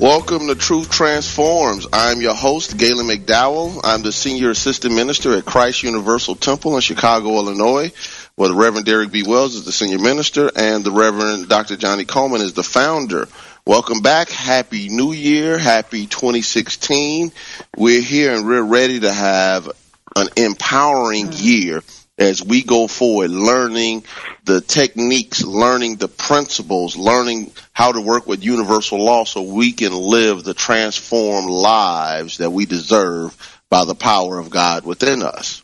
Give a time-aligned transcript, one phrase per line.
[0.00, 1.88] Welcome to Truth Transforms.
[1.92, 3.80] I'm your host, Galen McDowell.
[3.82, 7.90] I'm the Senior Assistant Minister at Christ Universal Temple in Chicago, Illinois,
[8.36, 9.24] where the Reverend Derek B.
[9.26, 11.76] Wells is the Senior Minister and the Reverend Dr.
[11.76, 13.26] Johnnie Colemon is the founder.
[13.66, 14.28] Welcome back.
[14.30, 15.58] Happy New Year.
[15.58, 17.32] Happy 2016.
[17.76, 19.68] We're here and we're ready to have
[20.14, 21.44] an empowering mm.
[21.44, 21.82] year
[22.18, 24.04] as we go forward, learning
[24.44, 29.92] the techniques, learning the principles, learning how to work with universal law so we can
[29.92, 33.36] live the transformed lives that we deserve
[33.70, 35.62] by the power of God within us.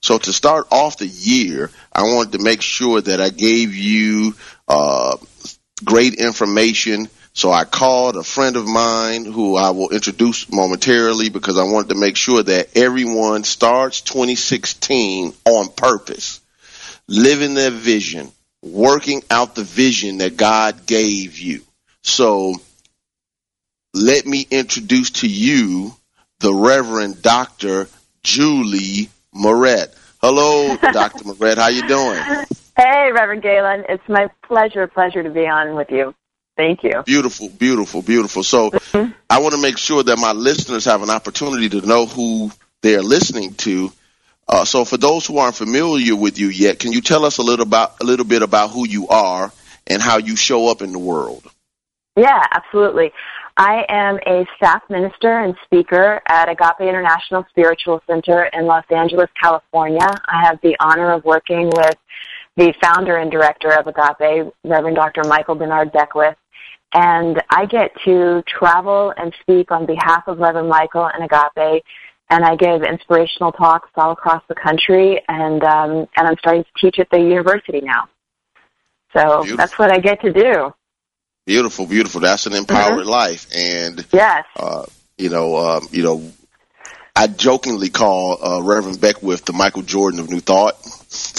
[0.00, 4.34] So to start off the year, I wanted to make sure that I gave you
[4.66, 5.16] uh,
[5.84, 11.58] great information so I called a friend of mine who I will introduce momentarily because
[11.58, 16.40] I wanted to make sure that everyone starts 2016 on purpose,
[17.08, 18.30] living their vision,
[18.62, 21.62] working out the vision that God gave you.
[22.02, 22.54] So
[23.94, 25.94] let me introduce to you
[26.40, 27.88] the Reverend Dr.
[28.22, 29.94] Julie Moret.
[30.20, 31.24] Hello, Dr.
[31.24, 31.56] Moret.
[31.56, 32.22] How you doing?
[32.76, 33.84] Hey, Reverend Galen.
[33.88, 36.14] It's my pleasure, pleasure to be on with you.
[36.56, 37.02] Thank you.
[37.04, 38.42] Beautiful, beautiful, beautiful.
[38.42, 39.12] So mm-hmm.
[39.28, 42.50] I want to make sure that my listeners have an opportunity to know who
[42.82, 43.92] they're listening to.
[44.48, 47.42] Uh, so for those who aren't familiar with you yet, can you tell us a
[47.42, 49.50] little about a little bit about who you are
[49.86, 51.48] and how you show up in the world?
[52.16, 53.12] Yeah, absolutely.
[53.56, 59.28] I am a staff minister and speaker at Agape International Spiritual Center in Los Angeles,
[59.40, 60.08] California.
[60.26, 61.96] I have the honor of working with
[62.56, 65.22] the founder and director of Agape, Reverend Dr.
[65.24, 66.36] Michael Bernard Beckwith,
[66.92, 71.82] and I get to travel and speak on behalf of Reverend Michael and Agape,
[72.30, 76.70] and I give inspirational talks all across the country, and um, and I'm starting to
[76.80, 78.08] teach at the university now.
[79.16, 79.56] So beautiful.
[79.56, 80.74] that's what I get to do.
[81.44, 82.20] Beautiful, beautiful.
[82.20, 83.08] That's an empowered mm-hmm.
[83.08, 84.86] life, and yes, uh,
[85.18, 86.32] you know, um, you know,
[87.16, 90.76] I jokingly call uh, Reverend Beckwith the Michael Jordan of New Thought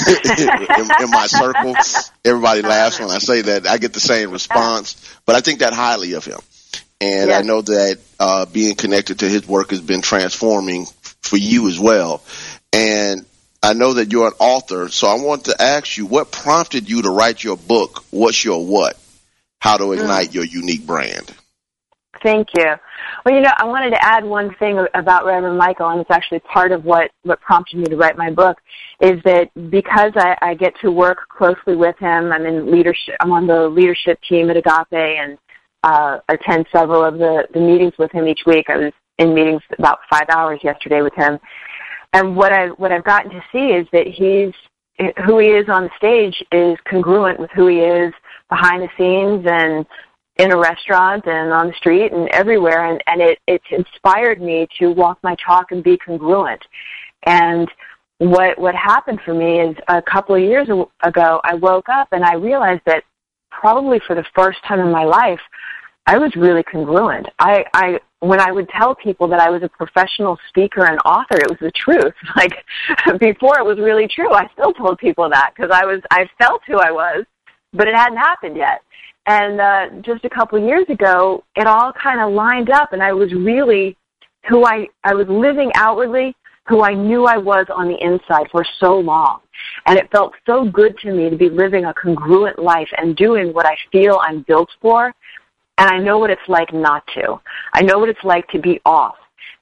[0.08, 1.76] in, in, my circle.
[2.26, 3.68] Everybody laughs when I say that.
[3.68, 4.96] I get the same response,
[5.26, 6.40] but I think that highly of him.
[7.02, 7.44] And yes.
[7.44, 10.86] I know that uh, being connected to his work has been transforming
[11.22, 12.22] for you as well.
[12.72, 13.26] And
[13.62, 17.02] I know that you're an author, so I want to ask you what prompted you
[17.04, 18.98] to write your book, What's Your What?
[19.60, 20.34] How to Ignite mm.
[20.34, 21.34] Your Unique Brand.
[22.24, 22.74] Thank you.
[23.26, 26.40] Well, you know, I wanted to add one thing about Reverend Michael, and it's actually
[26.40, 28.58] part of what, what prompted me to write my book,
[29.02, 33.32] is that because I, I get to work closely with him, I'm in leadership, I'm
[33.34, 35.38] on the leadership team at Agape and
[35.84, 38.70] uh, attend several of the, the meetings with him each week.
[38.70, 41.38] I was in meetings about five hours yesterday with him.
[42.14, 44.54] And what I what I've gotten to see is that he's
[45.26, 48.14] who he is on the stage is congruent with who he is
[48.50, 49.86] behind the scenes and
[50.38, 54.68] in a restaurant and on the street and everywhere and, and it, it inspired me
[54.80, 56.64] to walk my talk and be congruent.
[57.24, 57.70] And
[58.18, 60.68] what what happened for me is a couple of years
[61.04, 63.04] ago I woke up and I realized that
[63.52, 65.40] probably for the first time in my life
[66.06, 67.28] I was really congruent.
[67.40, 71.38] I, I when I would tell people that I was a professional speaker and author,
[71.38, 72.14] it was the truth.
[72.36, 74.34] Like before, it was really true.
[74.34, 77.26] I still told people that because I was I felt who I was,
[77.74, 78.82] but it hadn't happened yet.
[79.26, 83.02] And uh, just a couple of years ago, it all kind of lined up, and
[83.02, 83.98] I was really
[84.50, 86.36] who I I was living outwardly
[86.68, 89.42] who I knew I was on the inside for so long.
[89.86, 93.54] And it felt so good to me to be living a congruent life and doing
[93.54, 95.14] what I feel I'm built for
[95.78, 97.40] and I know what it's like not to.
[97.74, 99.16] I know what it's like to be off.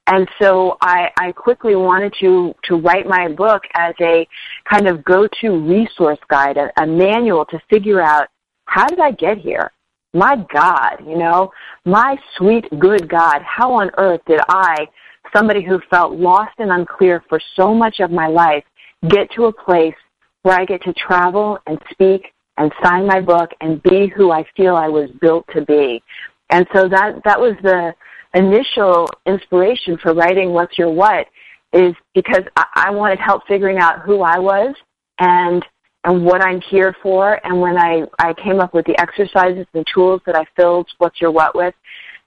[0.07, 4.27] And so I, I quickly wanted to, to write my book as a
[4.69, 8.27] kind of go-to resource guide, a, a manual to figure out
[8.65, 9.71] how did I get here?
[10.13, 11.51] My God, you know,
[11.85, 14.87] my sweet, good God, how on earth did I,
[15.33, 18.63] somebody who felt lost and unclear for so much of my life,
[19.07, 19.95] get to a place
[20.43, 24.45] where I get to travel and speak and sign my book and be who I
[24.55, 26.03] feel I was built to be.
[26.49, 27.93] And so that that was the
[28.33, 31.27] initial inspiration for writing What's Your What
[31.73, 34.75] is because I, I wanted help figuring out who I was
[35.19, 35.65] and
[36.03, 37.39] and what I'm here for.
[37.45, 41.21] And when I, I came up with the exercises and tools that I filled What's
[41.21, 41.75] Your What with,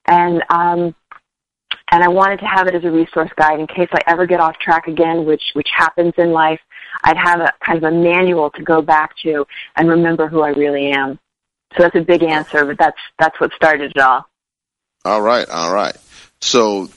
[0.06, 0.94] and um,
[1.90, 4.40] and I wanted to have it as a resource guide in case I ever get
[4.40, 6.60] off track again, which which happens in life.
[7.02, 10.50] I'd have a kind of a manual to go back to and remember who I
[10.50, 11.18] really am.
[11.76, 14.26] So that's a big answer, but that's that's what started it all.
[15.04, 15.96] All right, all right.
[16.40, 16.88] So,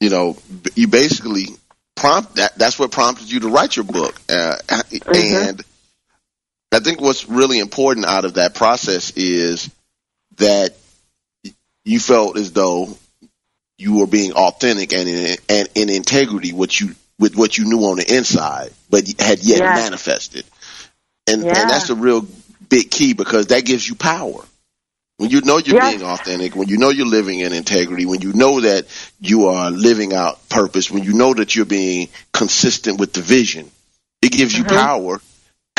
[0.00, 0.36] you know,
[0.74, 1.46] you basically
[1.94, 2.56] prompt that.
[2.56, 5.48] That's what prompted you to write your book, uh, mm-hmm.
[5.48, 5.62] and
[6.72, 9.70] I think what's really important out of that process is
[10.36, 10.74] that
[11.84, 12.96] you felt as though
[13.78, 17.84] you were being authentic and in, and in integrity, what you with what you knew
[17.84, 19.74] on the inside, but had yet yeah.
[19.74, 20.44] manifested.
[21.26, 21.60] And, yeah.
[21.60, 22.26] and that's a real
[22.68, 24.42] big key because that gives you power.
[25.18, 28.32] When you know you're being authentic, when you know you're living in integrity, when you
[28.32, 28.86] know that
[29.20, 33.70] you are living out purpose, when you know that you're being consistent with the vision,
[34.20, 34.68] it gives mm-hmm.
[34.68, 35.20] you power,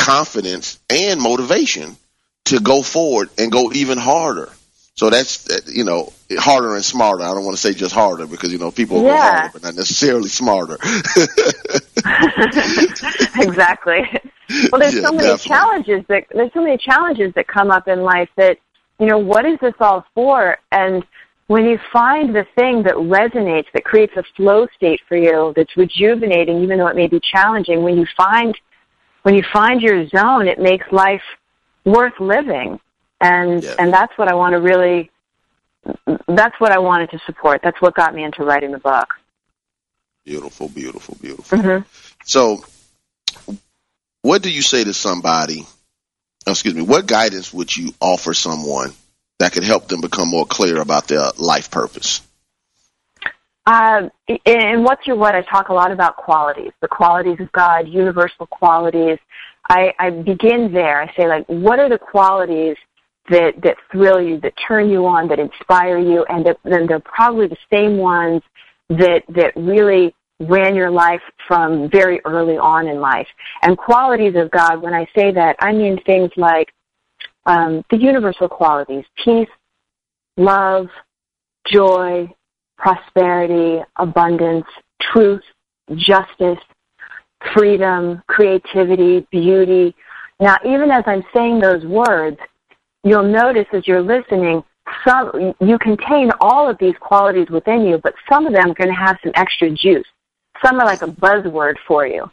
[0.04, 1.96] confidence, and motivation
[2.46, 4.50] to go forward and go even harder.
[4.96, 7.24] So that's you know harder and smarter.
[7.24, 9.08] I don't want to say just harder because you know people yeah.
[9.08, 10.74] go harder, but not necessarily smarter.
[13.40, 14.08] exactly.
[14.70, 15.48] Well, there's yeah, so many definitely.
[15.48, 18.58] challenges that there's so many challenges that come up in life that
[19.00, 20.58] you know what is this all for?
[20.70, 21.04] And
[21.48, 25.76] when you find the thing that resonates, that creates a flow state for you, that's
[25.76, 28.56] rejuvenating, even though it may be challenging, when you find
[29.24, 31.22] when you find your zone, it makes life
[31.84, 32.78] worth living
[33.20, 33.74] and yeah.
[33.78, 35.10] and that's what I want to really
[36.28, 37.60] that's what I wanted to support.
[37.62, 39.08] That's what got me into writing the book.
[40.24, 41.58] Beautiful, beautiful, beautiful.
[41.58, 41.86] Mm-hmm.
[42.24, 42.64] So,
[44.22, 45.66] what do you say to somebody?
[46.46, 46.82] Excuse me.
[46.82, 48.92] What guidance would you offer someone
[49.38, 52.22] that could help them become more clear about their life purpose?
[53.66, 57.88] Uh, in What's Your What, I talk a lot about qualities, the qualities of God,
[57.88, 59.18] universal qualities.
[59.70, 61.00] I, I begin there.
[61.00, 62.76] I say, like, what are the qualities
[63.30, 67.46] that that thrill you, that turn you on, that inspire you, and then they're probably
[67.46, 68.42] the same ones
[68.90, 73.26] that that really ran your life from very early on in life.
[73.62, 76.68] And qualities of God, when I say that, I mean things like
[77.46, 79.48] um, the universal qualities: peace,
[80.36, 80.88] love,
[81.72, 82.28] joy,
[82.84, 84.66] prosperity, abundance,
[85.00, 85.40] truth,
[85.96, 86.58] justice,
[87.54, 89.94] freedom, creativity, beauty.
[90.38, 92.36] Now, even as I'm saying those words,
[93.02, 94.62] you'll notice as you're listening,
[95.06, 98.90] some you contain all of these qualities within you, but some of them are going
[98.90, 100.06] to have some extra juice.
[100.62, 102.30] Some are like a buzzword for you.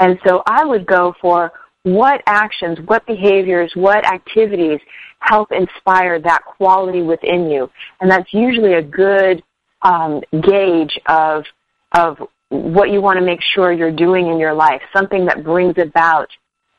[0.00, 1.50] And so I would go for
[1.84, 4.80] what actions, what behaviors, what activities
[5.20, 7.70] help inspire that quality within you.
[8.02, 9.42] And that's usually a good
[9.84, 11.44] um, gauge of
[11.92, 15.74] of what you want to make sure you're doing in your life, something that brings
[15.78, 16.28] about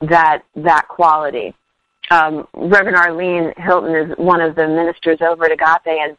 [0.02, 1.54] that that quality
[2.12, 6.18] um, Reverend Arlene Hilton is one of the ministers over at Agape, and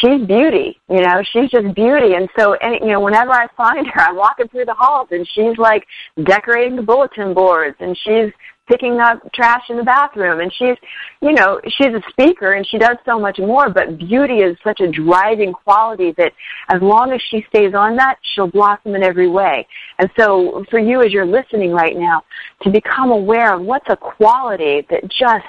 [0.00, 2.14] she's beauty, you know, she's just beauty.
[2.14, 5.28] And so, and, you know, whenever I find her, I'm walking through the halls and
[5.34, 5.86] she's like
[6.24, 8.32] decorating the bulletin boards and she's
[8.66, 10.40] picking up trash in the bathroom.
[10.40, 10.76] And she's
[11.20, 14.80] you know she's a speaker and she does so much more but beauty is such
[14.80, 16.32] a driving quality that
[16.68, 19.66] as long as she stays on that she'll blossom in every way.
[19.98, 22.22] And so for you as you're listening right now
[22.62, 25.46] to become aware of what's a quality that just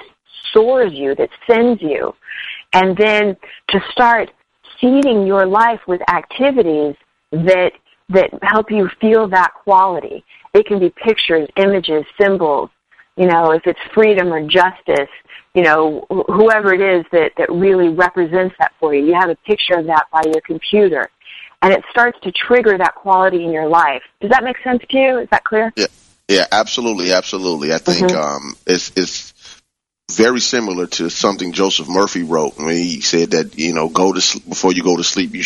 [0.54, 2.14] soars you that sends you
[2.74, 3.36] and then
[3.70, 4.32] to start
[4.80, 6.96] seeding your life with activities
[7.32, 7.72] that
[8.10, 10.24] that help you feel that quality.
[10.54, 12.70] It can be pictures, images, symbols,
[13.18, 15.10] you know, if it's freedom or justice,
[15.54, 19.06] you know, whoever it is that, that really represents that for you.
[19.06, 21.10] You have a picture of that by your computer.
[21.62, 24.04] And it starts to trigger that quality in your life.
[24.20, 25.20] Does that make sense to you?
[25.20, 25.72] Is that clear?
[25.78, 25.88] Yeah,
[26.28, 27.74] yeah, absolutely, absolutely.
[27.74, 28.18] I think mm-hmm.
[28.18, 29.34] um, it's it's
[30.12, 34.42] very similar to something Joseph Murphy wrote when he said that you know go to
[34.42, 35.44] before you go to sleep, you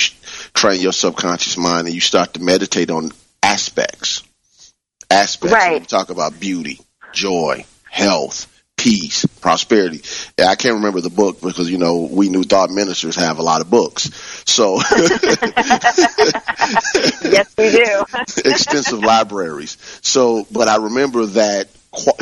[0.53, 3.11] train your subconscious mind and you start to meditate on
[3.43, 4.23] aspects.
[5.11, 5.53] Aspects.
[5.53, 5.87] Right.
[5.87, 6.79] talk about beauty
[7.11, 8.47] joy, health,
[8.79, 10.01] peace, prosperity.
[10.39, 13.61] I can't remember the book because you know we New Thought ministers have a lot
[13.61, 14.09] of books.
[14.45, 14.75] So
[17.23, 18.05] yes, we do.
[18.49, 19.77] extensive libraries.
[20.01, 21.67] So, but I remember that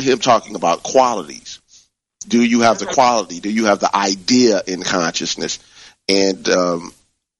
[0.00, 1.60] him talking about qualities.
[2.26, 3.40] Do you have the quality?
[3.40, 5.60] Do you have the idea in consciousness?
[6.08, 6.92] And um,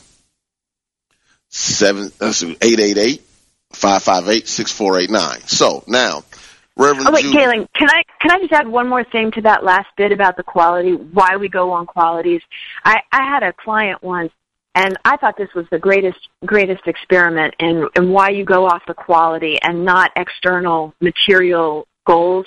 [1.55, 2.12] seven
[2.62, 3.21] eight eight eight
[3.71, 5.39] five five eight six four eight nine.
[5.41, 6.24] So now,
[6.75, 7.07] Reverend.
[7.07, 9.63] Oh wait, Judy, Galen, can I can I just add one more thing to that
[9.63, 10.93] last bit about the quality?
[10.93, 12.41] Why we go on qualities?
[12.83, 14.31] I I had a client once.
[14.77, 18.81] And I thought this was the greatest greatest experiment in, in why you go off
[18.85, 22.45] the quality and not external material goals.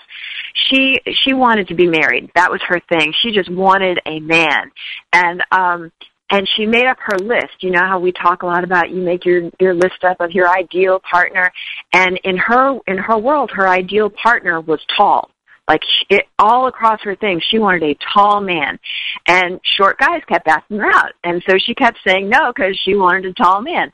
[0.52, 2.30] She she wanted to be married.
[2.34, 3.14] That was her thing.
[3.22, 4.70] She just wanted a man.
[5.10, 5.90] And um
[6.30, 7.60] and she made up her list.
[7.60, 10.32] You know how we talk a lot about you make your your list up of
[10.32, 11.50] your ideal partner,
[11.92, 15.30] and in her in her world, her ideal partner was tall.
[15.66, 18.78] Like it, all across her thing, she wanted a tall man,
[19.26, 22.94] and short guys kept asking her out, and so she kept saying no because she
[22.94, 23.92] wanted a tall man.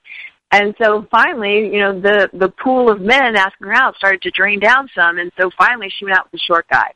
[0.50, 4.30] And so finally, you know, the the pool of men asking her out started to
[4.30, 6.92] drain down some, and so finally she went out with the short guy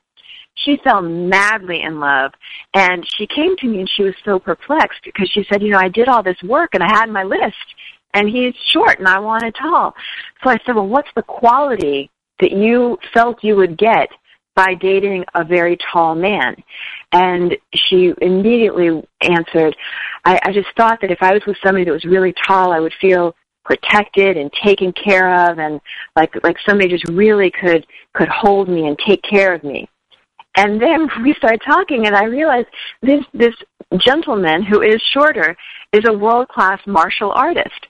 [0.64, 2.32] she fell madly in love
[2.74, 5.78] and she came to me and she was so perplexed because she said you know
[5.78, 7.56] i did all this work and i had my list
[8.14, 9.94] and he's short and i wanted tall.
[10.42, 12.10] So i said well what's the quality
[12.40, 14.08] that you felt you would get
[14.54, 16.56] by dating a very tall man?
[17.12, 19.76] And she immediately answered
[20.24, 22.80] i i just thought that if i was with somebody that was really tall i
[22.80, 23.34] would feel
[23.64, 25.78] protected and taken care of and
[26.16, 29.86] like like somebody just really could could hold me and take care of me
[30.58, 32.66] and then we started talking, and I realized
[33.00, 33.54] this this
[33.96, 35.56] gentleman who is shorter
[35.92, 37.86] is a world class martial artist.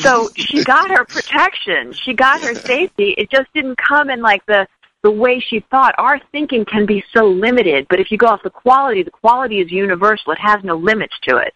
[0.00, 3.14] So she got her protection, she got her safety.
[3.16, 4.68] It just didn't come in like the
[5.02, 5.94] the way she thought.
[5.96, 9.60] Our thinking can be so limited, but if you go off the quality, the quality
[9.60, 10.32] is universal.
[10.32, 11.54] It has no limits to it.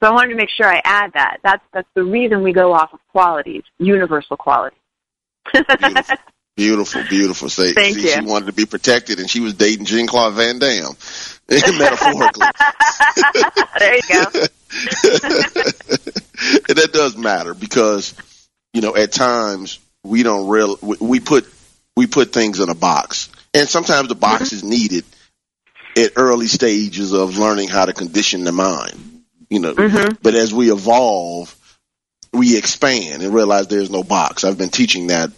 [0.00, 1.38] So I wanted to make sure I add that.
[1.44, 4.76] That's that's the reason we go off of qualities, universal quality.
[6.56, 7.48] Beautiful, beautiful.
[7.48, 8.08] Say, Thank see, you.
[8.10, 10.94] she wanted to be protected, and she was dating Jean Claude Van Damme,
[11.78, 12.46] metaphorically.
[13.78, 14.24] there you go.
[16.68, 18.14] and that does matter because
[18.72, 21.52] you know at times we don't real we put
[21.96, 24.56] we put things in a box, and sometimes the box mm-hmm.
[24.56, 25.04] is needed
[25.96, 29.22] at early stages of learning how to condition the mind.
[29.48, 30.14] You know, mm-hmm.
[30.22, 31.54] but as we evolve,
[32.32, 34.44] we expand and realize there's no box.
[34.44, 35.30] I've been teaching that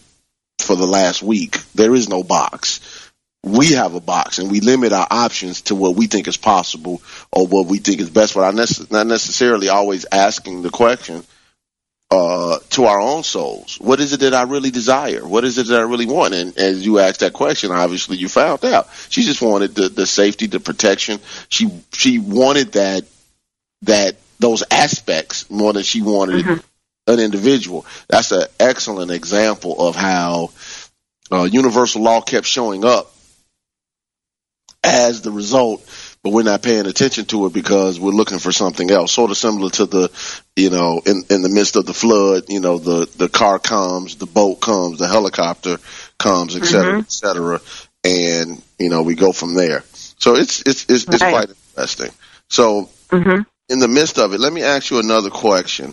[0.61, 1.59] for the last week.
[1.75, 3.11] There is no box.
[3.45, 7.03] We have a box and we limit our options to what we think is possible
[7.33, 11.25] or what we think is best, but I'm not necessarily always asking the question,
[12.13, 13.79] uh, to our own souls.
[13.81, 15.27] What is it that I really desire?
[15.27, 16.35] What is it that I really want?
[16.35, 18.89] And as you asked that question, obviously you found out.
[19.09, 21.21] She just wanted the, the safety, the protection.
[21.49, 23.05] She she wanted that
[23.83, 26.61] that those aspects more than she wanted mm-hmm.
[27.07, 27.87] An individual.
[28.09, 30.51] That's an excellent example of how
[31.31, 33.13] uh, universal law kept showing up
[34.85, 35.89] as the result
[36.23, 39.11] but we're not paying attention to it because we're looking for something else.
[39.13, 40.11] Sort of similar to the,
[40.55, 44.17] you know, in, in the midst of the flood, you know, the, the car comes,
[44.17, 45.79] the boat comes, the helicopter
[46.19, 47.01] comes, et cetera, mm-hmm.
[47.01, 47.61] et cetera.
[48.05, 49.83] And, you know, we go from there.
[49.93, 51.33] So it's, it's, it's, it's right.
[51.33, 52.11] quite interesting.
[52.49, 53.43] So mm-hmm.
[53.69, 55.93] in the midst of it, let me ask you another question.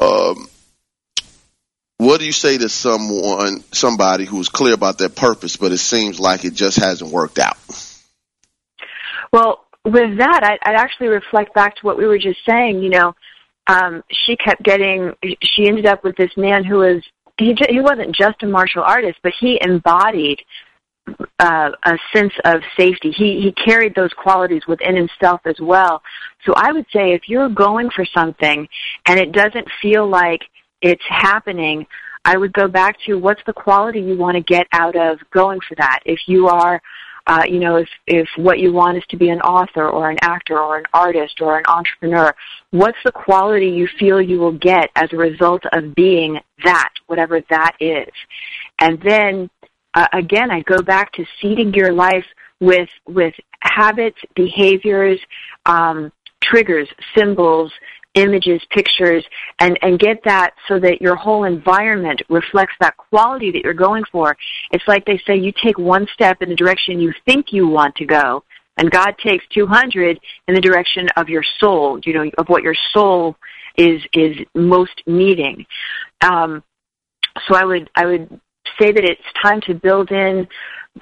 [0.00, 0.48] Um,
[1.98, 6.18] what do you say to someone, somebody who's clear about their purpose, but it seems
[6.18, 7.58] like it just hasn't worked out?
[9.32, 12.82] Well, with that, I'd, I'd actually reflect back to what we were just saying.
[12.82, 13.14] You know,
[13.66, 15.12] um, she kept getting.
[15.42, 17.02] She ended up with this man who was
[17.38, 17.54] he.
[17.68, 20.40] He wasn't just a martial artist, but he embodied
[21.38, 23.10] uh, a sense of safety.
[23.10, 26.02] He he carried those qualities within himself as well.
[26.46, 28.68] So I would say if you're going for something
[29.06, 30.42] and it doesn't feel like
[30.82, 31.86] it's happening,
[32.24, 35.60] I would go back to what's the quality you want to get out of going
[35.68, 36.00] for that.
[36.04, 36.80] If you are
[37.26, 40.18] uh, you know, if, if what you want is to be an author or an
[40.20, 42.34] actor or an artist or an entrepreneur,
[42.70, 47.40] what's the quality you feel you will get as a result of being that, whatever
[47.50, 48.12] that is?
[48.80, 49.50] And then,
[49.94, 52.24] uh, again, I go back to seeding your life
[52.60, 55.18] with, with habits, behaviors,
[55.66, 57.72] um, triggers, symbols,
[58.14, 59.24] images, pictures,
[59.60, 64.04] and, and get that so that your whole environment reflects that quality that you're going
[64.10, 64.36] for.
[64.72, 67.94] It's like they say you take one step in the direction you think you want
[67.96, 68.42] to go,
[68.76, 70.18] and God takes 200
[70.48, 73.36] in the direction of your soul, you know, of what your soul
[73.76, 75.66] is, is most needing.
[76.22, 76.62] Um,
[77.46, 78.40] so I would, I would
[78.78, 80.46] say that it's time to build in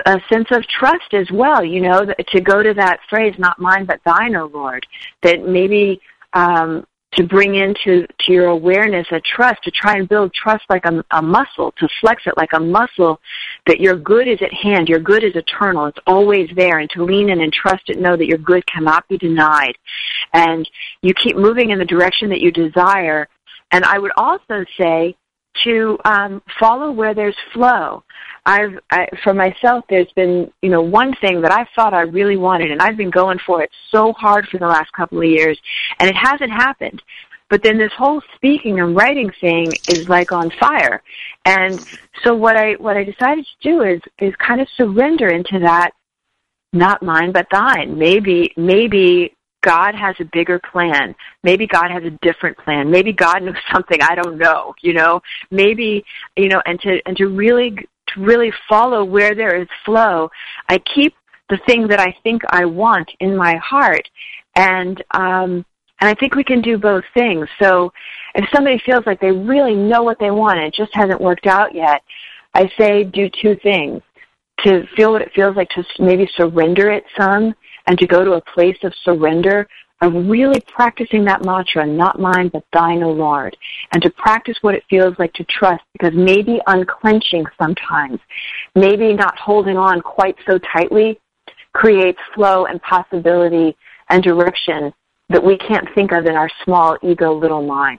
[0.07, 3.87] a sense of trust as well, you know, to go to that phrase, not mine
[3.87, 4.87] but thine, O Lord,
[5.23, 6.01] that maybe
[6.35, 10.85] um, to bring into to your awareness a trust, to try and build trust like
[10.85, 13.19] a, a muscle, to flex it like a muscle,
[13.67, 17.03] that your good is at hand, your good is eternal, it's always there, and to
[17.03, 19.75] lean in and trust it, know that your good cannot be denied.
[20.35, 20.69] And
[21.01, 23.27] you keep moving in the direction that you desire.
[23.71, 25.17] And I would also say
[25.65, 28.05] to um, follow where there's flow.
[28.47, 32.37] I've I, for myself, there's been you know one thing that I thought I really
[32.37, 35.59] wanted, and I've been going for it so hard for the last couple of years,
[35.99, 37.03] and it hasn't happened.
[37.51, 41.03] But then this whole speaking and writing thing is like on fire,
[41.45, 41.79] and
[42.25, 45.91] so what I what I decided to do is is kind of surrender into that,
[46.73, 47.99] not mine but thine.
[47.99, 51.15] Maybe maybe God has a bigger plan.
[51.43, 52.91] Maybe God has a different plan.
[52.91, 55.21] Maybe God knows something I don't know, you know.
[55.51, 56.05] Maybe,
[56.37, 60.31] you know, and to and to really to really follow where there is flow.
[60.69, 61.15] I keep
[61.51, 64.09] the thing that I think I want in my heart
[64.55, 65.65] and um
[66.01, 67.49] and I think we can do both things.
[67.61, 67.93] So
[68.37, 71.47] if somebody feels like they really know what they want and it just hasn't worked
[71.47, 72.03] out yet,
[72.55, 74.03] I say do two things.
[74.65, 77.55] To feel what it feels like to maybe surrender it some
[77.89, 79.67] and to go to a place of surrender,
[80.03, 83.57] of really practicing that mantra, not mine, but thine, O Lord,
[83.93, 88.21] and to practice what it feels like to trust, because maybe unclenching sometimes,
[88.77, 91.19] maybe not holding on quite so tightly,
[91.73, 93.75] creates flow and possibility
[94.11, 94.93] and direction
[95.31, 97.99] that we can't think of in our small ego little mind.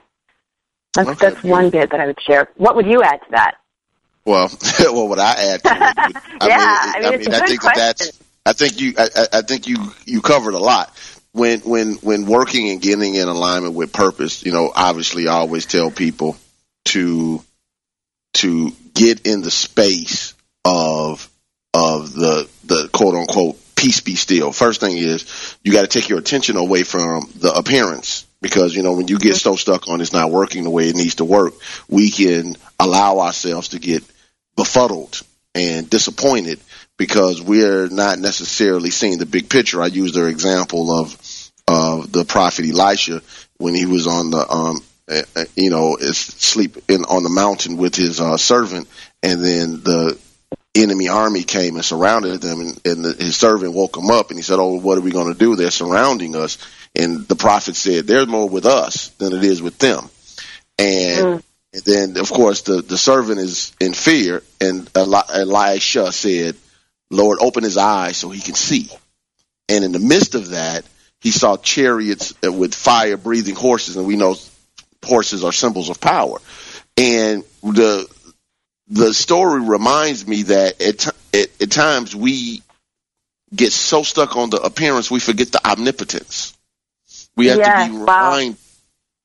[0.94, 1.30] That's, okay.
[1.30, 2.48] that's one bit that I would share.
[2.56, 3.56] What would you add to that?
[4.24, 4.50] Well,
[4.80, 7.62] well, what I add to it, I yeah, mean, I mean, I, mean, I think
[7.62, 9.76] that that's I think you I, I think you
[10.06, 10.94] you covered a lot
[11.32, 14.44] when when when working and getting in alignment with purpose.
[14.44, 16.36] You know, obviously, I always tell people
[16.86, 17.42] to
[18.34, 21.28] to get in the space of
[21.74, 24.52] of the the quote unquote peace be still.
[24.52, 28.82] First thing is you got to take your attention away from the appearance because you
[28.82, 31.24] know when you get so stuck on it's not working the way it needs to
[31.24, 31.54] work,
[31.88, 34.02] we can allow ourselves to get
[34.56, 35.22] befuddled
[35.54, 36.60] and disappointed
[37.00, 39.80] because we're not necessarily seeing the big picture.
[39.80, 41.16] I use their example of
[41.66, 43.22] of the prophet Elisha
[43.56, 47.94] when he was on the um uh you know sleep in on the mountain with
[47.94, 48.86] his uh, servant,
[49.22, 50.18] and then the
[50.74, 54.38] enemy army came and surrounded them, and, and the, his servant woke him up, and
[54.38, 55.56] he said, "Oh, what are we going to do?
[55.56, 56.58] They're surrounding us."
[56.94, 60.10] And the prophet said, "There's more with us than it is with them."
[60.78, 61.42] And mm.
[61.72, 66.56] And then, of course, the, the servant is in fear, and Eli- Elisha said,
[67.10, 68.88] Lord, open his eyes so he can see.
[69.68, 70.84] And in the midst of that,
[71.20, 73.96] he saw chariots with fire breathing horses.
[73.96, 74.36] And we know
[75.04, 76.38] horses are symbols of power.
[76.96, 78.08] And the
[78.88, 82.62] the story reminds me that at, at, at times we
[83.54, 86.56] get so stuck on the appearance we forget the omnipotence.
[87.36, 88.30] We have Yes, to be wow.
[88.30, 88.56] reminded,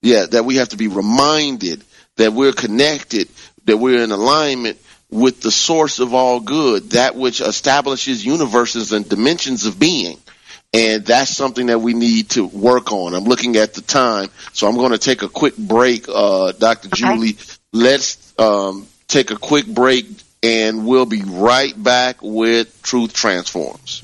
[0.03, 1.83] yeah, that we have to be reminded
[2.17, 3.27] that we're connected,
[3.65, 4.79] that we're in alignment
[5.15, 10.19] with the source of all good, that which establishes universes and dimensions of being.
[10.73, 13.13] And that's something that we need to work on.
[13.13, 16.89] I'm looking at the time, so I'm going to take a quick break, uh, Dr.
[16.89, 17.37] Julie.
[17.71, 20.05] Let's um, take a quick break,
[20.43, 24.03] and we'll be right back with Truth Transforms.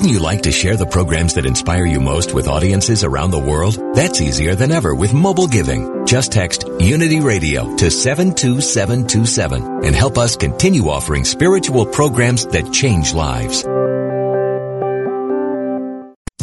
[0.00, 3.38] Wouldn't you like to share the programs that inspire you most with audiences around the
[3.38, 3.76] world?
[3.94, 6.06] That's easier than ever with mobile giving.
[6.06, 13.12] Just text Unity Radio to 72727 and help us continue offering spiritual programs that change
[13.12, 13.62] lives.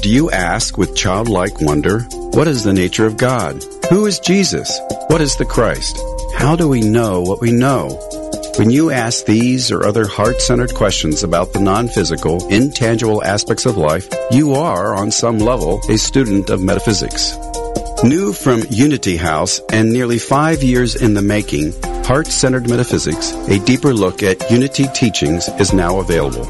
[0.03, 2.01] Do you ask with childlike wonder,
[2.37, 3.65] what is the nature of God?
[3.89, 4.79] Who is Jesus?
[5.07, 5.97] What is the Christ?
[6.35, 7.99] How do we know what we know?
[8.57, 14.09] When you ask these or other heart-centered questions about the non-physical, intangible aspects of life,
[14.31, 17.37] you are, on some level, a student of metaphysics.
[18.03, 21.71] New from Unity House and nearly five years in the making,
[22.05, 26.45] Heart-Centered Metaphysics, a deeper look at Unity teachings is now available.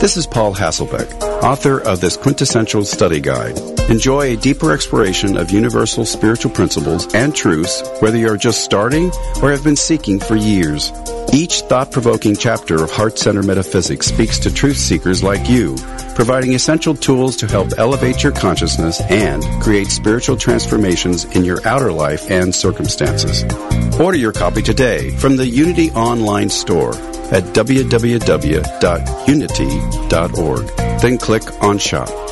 [0.00, 3.58] This is Paul Hasselbeck, author of this quintessential study guide.
[3.90, 9.12] Enjoy a deeper exploration of universal spiritual principles and truths, whether you're just starting
[9.42, 10.92] or have been seeking for years.
[11.34, 15.76] Each thought-provoking chapter of Heart Center Metaphysics speaks to truth seekers like you,
[16.14, 21.90] providing essential tools to help elevate your consciousness and create spiritual transformations in your outer
[21.90, 23.44] life and circumstances.
[23.98, 26.94] Order your copy today from the Unity online store
[27.32, 27.86] at www.unity.org.
[31.00, 32.31] Then click on shop.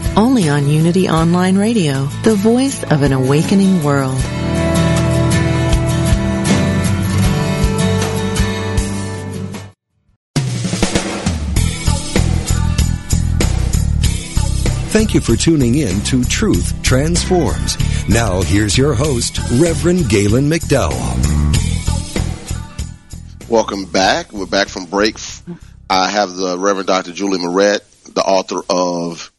[0.17, 4.19] only on Unity Online Radio, the voice of an awakening world.
[14.91, 17.77] Thank you for tuning in to Truth Transforms.
[18.09, 21.39] Now, here's your host, Reverend Galen McDowell.
[23.47, 24.33] Welcome back.
[24.33, 25.15] We're back from break.
[25.89, 27.13] I have the Reverend Dr.
[27.13, 27.79] Julie Moret,
[28.13, 29.30] the author of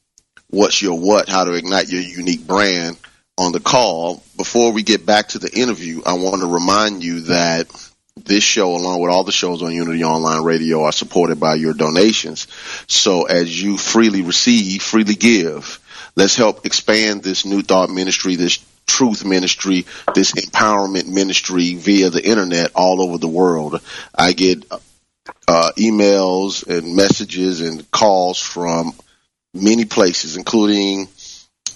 [0.52, 1.30] What's Your What?
[1.30, 2.98] How to Ignite Your Unique Brand
[3.38, 4.22] on the call.
[4.36, 7.68] Before we get back to the interview, I want to remind you that
[8.16, 11.72] this show, along with all the shows on Unity Online Radio, are supported by your
[11.72, 12.48] donations.
[12.86, 15.80] So as you freely receive, freely give.
[16.16, 22.22] Let's help expand this New Thought ministry, this truth ministry, this empowerment ministry via the
[22.22, 23.80] internet all over the world.
[24.14, 24.70] I get
[25.48, 28.92] uh, emails and messages and calls from
[29.54, 31.08] many places, including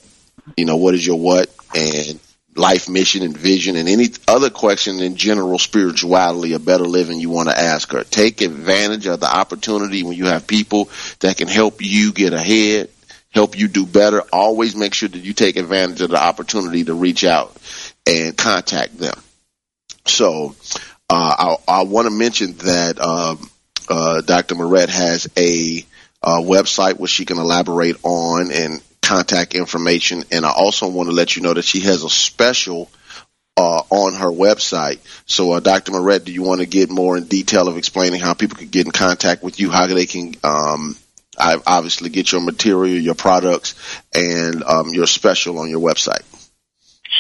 [0.56, 2.18] you know, what is your what, and
[2.56, 7.30] life mission and vision and any other question in general spirituality, a better living you
[7.30, 8.06] want to ask her.
[8.06, 12.90] Take advantage of the opportunity when you have people that can help you get ahead,
[13.32, 14.24] help you do better.
[14.32, 17.54] Always make sure that you take advantage of the opportunity to reach out
[18.08, 19.16] and contact them.
[20.06, 20.56] So,
[21.10, 23.50] uh, I, I want to mention that, um,
[23.90, 24.56] uh, Dr.
[24.56, 25.86] Moret has a,
[26.24, 30.24] uh, website which she can elaborate on and contact information.
[30.32, 32.90] And I also want to let you know that she has a special
[33.58, 35.00] uh, on her website.
[35.26, 35.92] So, uh, Dr.
[35.92, 38.86] Moret, do you want to get more in detail of explaining how people can get
[38.86, 40.96] in contact with you, how they can um,
[41.38, 43.76] obviously get your material, your products,
[44.16, 46.24] and um, your special on your website?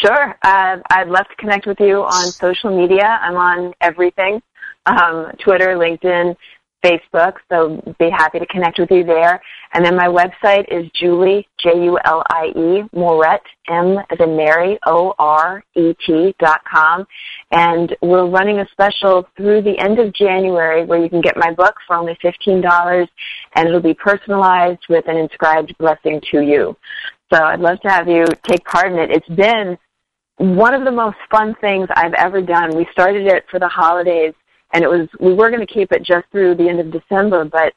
[0.04, 0.36] Sure.
[0.44, 3.20] Uh, I'd love to connect with you on social media.
[3.22, 4.42] I'm on everything
[4.86, 6.36] um, Twitter, LinkedIn,
[6.84, 9.42] Facebook, so be happy to connect with you there.
[9.74, 17.08] And then my website is Julie, J-U-L-I-E, Moret, M as in Mary, O-R-E-T dot com.
[17.52, 21.54] And we're running a special through the end of January where you can get my
[21.54, 23.08] book for only $15
[23.56, 26.76] and it'll be personalized with an inscribed blessing to you.
[27.32, 29.10] So I'd love to have you take part in it.
[29.10, 29.78] It's been
[30.38, 32.76] one of the most fun things I've ever done.
[32.76, 34.34] We started it for the holidays
[34.74, 37.46] and it was we were going to keep it just through the end of December,
[37.46, 37.74] but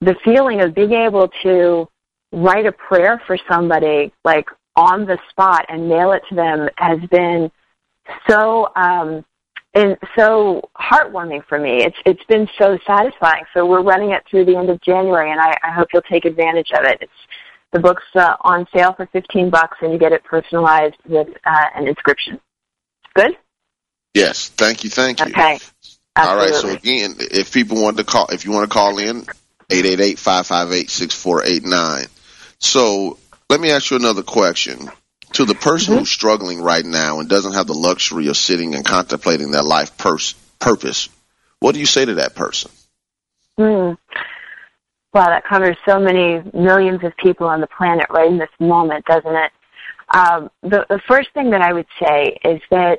[0.00, 1.88] the feeling of being able to
[2.32, 4.46] write a prayer for somebody like
[4.76, 7.50] on the spot and mail it to them has been
[8.28, 9.24] so um
[9.74, 11.84] and so heartwarming for me.
[11.84, 13.44] It's it's been so satisfying.
[13.54, 16.24] So we're running it through the end of January, and I, I hope you'll take
[16.24, 16.98] advantage of it.
[17.00, 17.12] It's
[17.72, 21.66] the book's uh, on sale for fifteen bucks, and you get it personalized with uh,
[21.74, 22.40] an inscription.
[23.14, 23.36] Good.
[24.14, 24.48] Yes.
[24.48, 24.90] Thank you.
[24.90, 25.26] Thank you.
[25.26, 25.58] Okay.
[26.16, 26.16] Absolutely.
[26.16, 26.54] All right.
[26.54, 29.24] So again, if people want to call, if you want to call in,
[29.70, 32.08] 888-558-6489.
[32.58, 34.90] So let me ask you another question.
[35.34, 36.00] To the person mm-hmm.
[36.00, 39.96] who's struggling right now and doesn't have the luxury of sitting and contemplating their life
[39.96, 41.08] pers- purpose,
[41.60, 42.72] what do you say to that person?
[43.56, 43.92] Hmm.
[45.12, 49.04] Wow, that covers so many millions of people on the planet right in this moment,
[49.06, 49.50] doesn't it?
[50.14, 52.98] Um, the, the first thing that I would say is that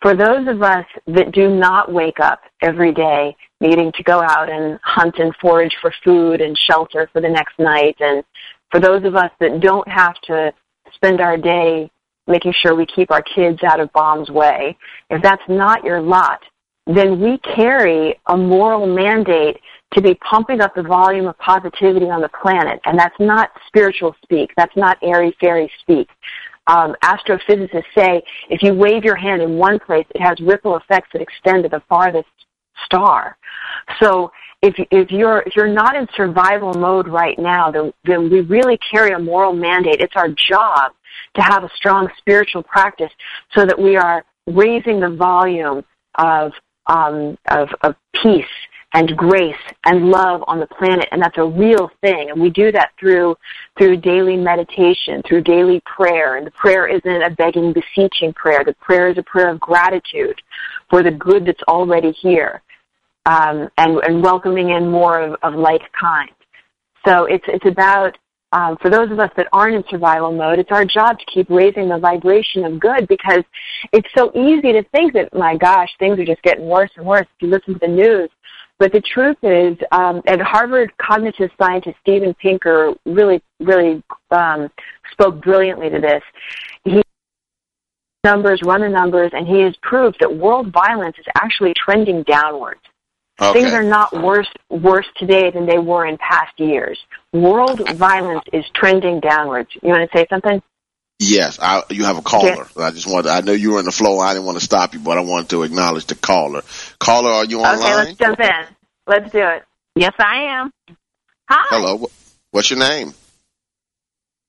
[0.00, 4.50] for those of us that do not wake up every day needing to go out
[4.50, 8.22] and hunt and forage for food and shelter for the next night, and
[8.70, 10.52] for those of us that don't have to
[10.94, 11.90] spend our day
[12.26, 14.76] making sure we keep our kids out of bomb's way,
[15.10, 16.40] if that's not your lot,
[16.86, 19.58] then we carry a moral mandate
[19.94, 22.80] to be pumping up the volume of positivity on the planet.
[22.84, 24.50] And that's not spiritual speak.
[24.56, 26.08] That's not airy fairy speak
[26.68, 31.08] um, astrophysicists say if you wave your hand in one place, it has ripple effects
[31.12, 32.28] that extend to the farthest
[32.84, 33.36] star.
[34.00, 34.30] So
[34.62, 38.78] if if you're if you're not in survival mode right now, then, then we really
[38.90, 40.00] carry a moral mandate.
[40.00, 40.92] It's our job
[41.34, 43.10] to have a strong spiritual practice
[43.54, 45.84] so that we are raising the volume
[46.18, 46.52] of
[46.86, 48.44] um, of, of peace
[48.94, 52.30] and grace and love on the planet and that's a real thing.
[52.30, 53.36] And we do that through
[53.76, 56.36] through daily meditation through daily prayer.
[56.36, 58.64] And the prayer isn't a begging beseeching prayer.
[58.64, 60.40] The prayer is a prayer of gratitude
[60.88, 62.62] for the good that's already here
[63.26, 66.30] um, and, and welcoming in more of, of like kind.
[67.06, 68.16] So it's it's about
[68.52, 71.50] um, for those of us that aren't in survival mode, it's our job to keep
[71.50, 73.42] raising the vibration of good because
[73.92, 77.26] it's so easy to think that, my gosh, things are just getting worse and worse.
[77.36, 78.30] If you listen to the news,
[78.78, 84.70] but the truth is, um, and Harvard cognitive scientist Steven Pinker really, really um,
[85.12, 86.22] spoke brilliantly to this.
[86.84, 87.02] He
[88.24, 92.80] numbers, run the numbers, and he has proved that world violence is actually trending downwards.
[93.40, 93.60] Okay.
[93.60, 96.98] Things are not worse worse today than they were in past years.
[97.32, 99.70] World violence is trending downwards.
[99.80, 100.60] You want to say something?
[101.20, 102.68] Yes, I, you have a caller.
[102.76, 102.84] Yeah.
[102.84, 103.30] I just wanted.
[103.30, 104.20] I know you were in the flow.
[104.20, 106.62] I didn't want to stop you, but I wanted to acknowledge the caller.
[107.00, 107.76] Caller, are you online?
[107.76, 108.66] Okay, let's jump in.
[109.06, 109.64] Let's do it.
[109.96, 110.70] Yes, I am.
[111.48, 111.66] Hi.
[111.70, 112.08] Hello.
[112.52, 113.14] What's your name?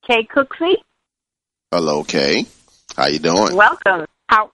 [0.05, 0.75] Kay Cooksey.
[1.71, 2.45] Hello, Kay.
[2.95, 3.55] How you doing?
[3.55, 4.05] Welcome.
[4.27, 4.51] How?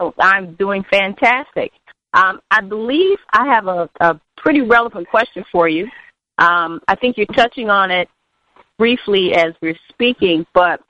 [0.00, 1.70] Oh, I'm doing fantastic.
[2.14, 5.88] Um, I believe I have a, a pretty relevant question for you.
[6.38, 8.08] Um, I think you're touching on it
[8.76, 10.80] briefly as we're speaking, but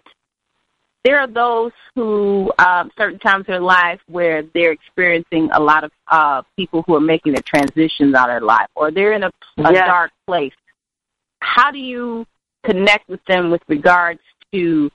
[1.05, 5.83] there are those who, um, certain times in their life where they're experiencing a lot
[5.85, 9.25] of uh, people who are making their transitions out of their life, or they're in
[9.25, 9.87] a, a Yes.
[9.87, 10.53] dark place.
[11.41, 12.25] How do you
[12.65, 14.21] connect with them with regards
[14.53, 14.91] to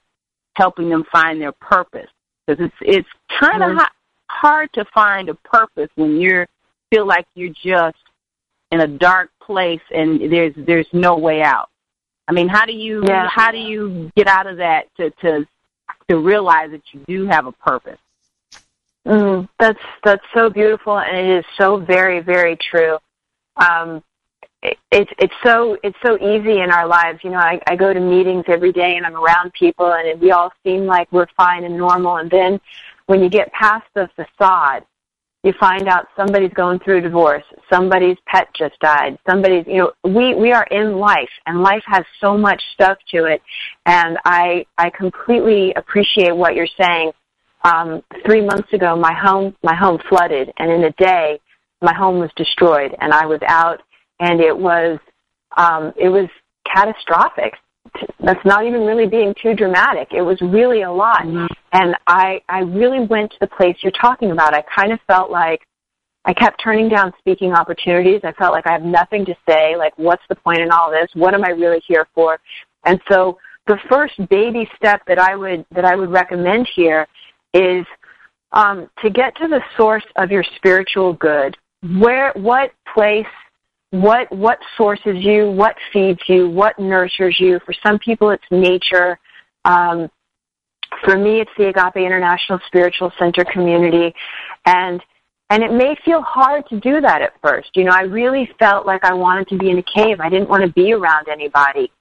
[0.56, 2.10] helping them find their purpose?
[2.46, 3.80] Because it's it's kind of Mhm.
[3.80, 3.91] ha-
[4.30, 6.46] hard to find a purpose when you
[6.89, 7.98] feel like you're just
[8.72, 11.70] in a dark place and there's there's no way out.
[12.30, 13.28] I mean, how do you Yeah.
[13.28, 15.46] how do you get out of that to to
[16.10, 18.00] to realize that you do have a purpose?
[19.06, 22.98] Mm, that's that's so beautiful, and it is so very very true.
[23.56, 24.04] Um,
[24.62, 27.20] it, it's it's so it's so easy in our lives.
[27.24, 30.32] You know, I, I go to meetings every day, and I'm around people, and we
[30.32, 32.17] all seem like we're fine and normal.
[32.17, 32.60] And then
[33.06, 34.84] when you get past the facade,
[35.43, 39.91] you find out somebody's going through a divorce, somebody's pet just died, somebody's you know
[40.04, 43.41] we we are in life, and life has so much stuff to it.
[43.86, 47.12] And I I completely appreciate what you're saying
[47.63, 51.39] um, three months ago, my home my home flooded, and in a day,
[51.82, 53.82] my home was destroyed, and I was out,
[54.19, 55.00] and it was
[55.56, 56.28] um, it was
[56.65, 57.54] catastrophic.
[58.19, 60.10] That's not even really being too dramatic.
[60.12, 64.31] It was really a lot, and I I really went to the place you're talking
[64.31, 64.53] about.
[64.53, 65.62] I kind of felt like
[66.25, 68.21] I kept turning down speaking opportunities.
[68.23, 69.77] I felt like I have nothing to say.
[69.77, 71.10] Like, what's the point in all this?
[71.13, 72.38] What am I really here for?
[72.86, 77.07] And so, the first baby step that I would that I would recommend here
[77.53, 77.86] is
[78.51, 81.55] um, to get to the source of your spiritual good.
[81.99, 83.25] Where, what place,
[83.91, 87.60] what what sources you, what feeds you, what nurtures you.
[87.65, 89.19] For some people, it's nature.
[89.65, 90.10] Um,
[91.04, 94.13] for me, it's the Agape International Spiritual Center community,
[94.65, 95.02] and
[95.50, 97.69] and it may feel hard to do that at first.
[97.76, 100.19] You know, I really felt like I wanted to be in a cave.
[100.19, 101.91] I didn't want to be around anybody.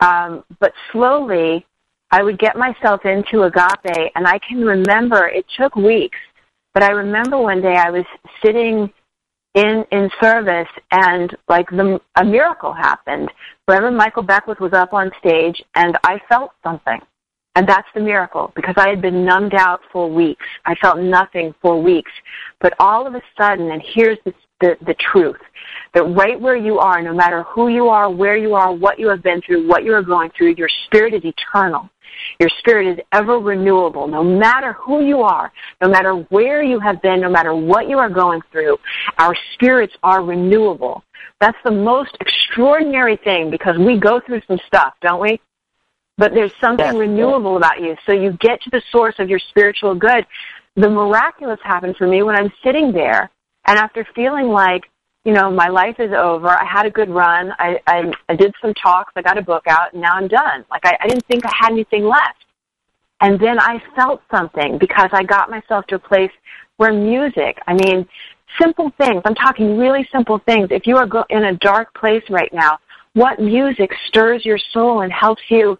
[0.00, 1.66] Um, but slowly,
[2.10, 6.18] I would get myself into agape, and I can remember it took weeks,
[6.72, 8.04] but I remember one day I was
[8.44, 8.92] sitting
[9.54, 13.30] in in service, and like the a miracle happened.
[13.68, 17.00] Reverend Michael Beckwith was up on stage, and I felt something,
[17.54, 20.44] and that's the miracle because I had been numbed out for weeks.
[20.66, 22.12] I felt nothing for weeks,
[22.60, 25.36] but all of a sudden, and here's the the, the truth
[25.92, 29.08] that right where you are, no matter who you are, where you are, what you
[29.08, 31.88] have been through, what you are going through, your spirit is eternal.
[32.38, 34.06] Your spirit is ever renewable.
[34.06, 37.98] No matter who you are, no matter where you have been, no matter what you
[37.98, 38.76] are going through,
[39.18, 41.02] our spirits are renewable.
[41.40, 45.40] That's the most extraordinary thing because we go through some stuff, don't we?
[46.16, 46.94] But there's something Yes.
[46.94, 47.96] renewable about you.
[48.06, 50.24] So you get to the source of your spiritual good.
[50.76, 53.30] The miraculous happened for me when I'm sitting there
[53.66, 54.84] and after feeling like
[55.24, 56.48] you know, my life is over.
[56.48, 57.52] I had a good run.
[57.58, 59.12] I, I, I did some talks.
[59.16, 60.64] I got a book out, and now I'm done.
[60.70, 62.44] Like I, I didn't think I had anything left.
[63.20, 66.30] And then I felt something because I got myself to a place
[66.76, 68.06] where music, I mean,
[68.60, 69.22] simple things.
[69.24, 70.68] I'm talking really simple things.
[70.70, 72.78] If you are go- in a dark place right now,
[73.14, 75.78] what music stirs your soul and helps you,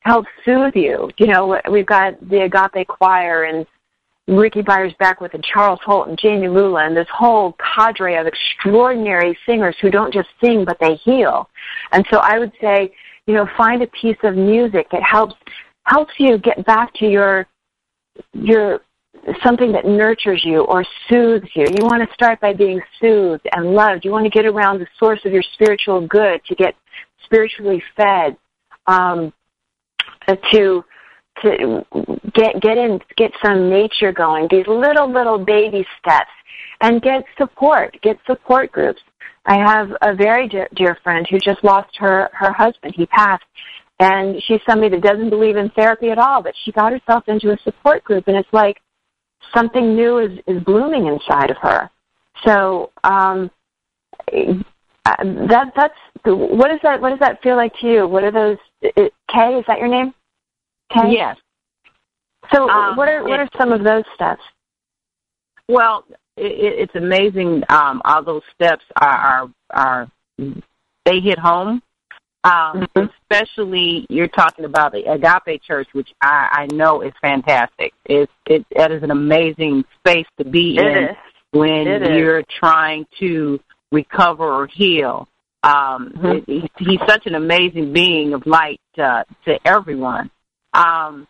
[0.00, 1.10] helps soothe you?
[1.16, 3.64] You know, we've got the Agape Choir and
[4.28, 9.36] Rickie Byars Beckwith and Charles Holt and Jamie Lula and this whole cadre of extraordinary
[9.46, 11.48] singers who don't just sing but they heal.
[11.92, 12.92] And so I would say,
[13.26, 15.34] you know, find a piece of music that helps
[15.84, 17.46] helps you get back to your
[18.32, 18.80] your
[19.42, 21.66] something that nurtures you or soothes you.
[21.76, 24.04] You want to start by being soothed and loved.
[24.04, 26.74] You want to get around the source of your spiritual good to get
[27.24, 28.36] spiritually fed.
[28.86, 29.32] Um,
[30.52, 30.84] to
[31.42, 31.84] to
[32.34, 36.30] get get in get some nature going these little little baby steps
[36.80, 39.00] and get support get support groups.
[39.44, 42.94] I have a very dear, dear friend who just lost her her husband.
[42.96, 43.44] He passed.
[44.00, 47.52] And she's somebody that doesn't believe in therapy at all but she got herself into
[47.52, 48.80] a support group and it's like
[49.54, 51.90] something new is is blooming inside of her.
[52.44, 53.50] So um
[55.04, 55.16] uh,
[55.48, 58.08] that that's what does that what does that feel like to you?
[58.08, 60.14] What are those it, kay is that your name?
[60.92, 61.36] Kay Yes.
[62.52, 64.42] So Um, what are what it- are some of those steps?
[65.68, 66.04] Well,
[66.36, 67.62] it, it, it's amazing.
[67.68, 70.10] Um, all those steps are, are, are
[71.04, 71.82] they hit home.
[72.44, 73.08] Um, Mhm.
[73.30, 77.94] Especially, you're talking about the Agape Church, which I, I know is fantastic.
[78.04, 81.16] It, it that is an amazing space to be in
[81.52, 82.08] when It is.
[82.18, 83.60] you're trying to
[83.92, 85.28] recover or heal.
[85.62, 86.38] Um, Mhm.
[86.38, 90.28] it, he, he's such an amazing being of light uh, to everyone.
[90.74, 91.28] Um,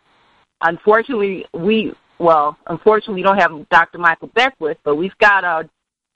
[0.63, 3.97] unfortunately, we well, unfortunately, we don't have Dr.
[3.97, 5.63] Michael Beckwith, but we've got uh,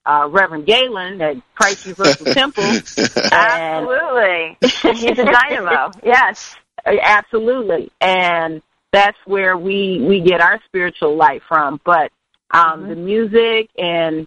[0.06, 2.64] uh, Reverend Galen at Christ Universal Temple.
[2.64, 5.90] Absolutely, he's a dynamo.
[6.02, 6.56] Yes.
[6.86, 7.90] Absolutely.
[8.00, 11.80] And that's where we we get our spiritual light from.
[11.84, 12.10] But
[12.50, 12.88] um, mm-hmm.
[12.88, 14.26] the music and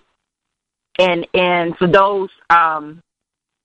[0.99, 3.01] and and for those um,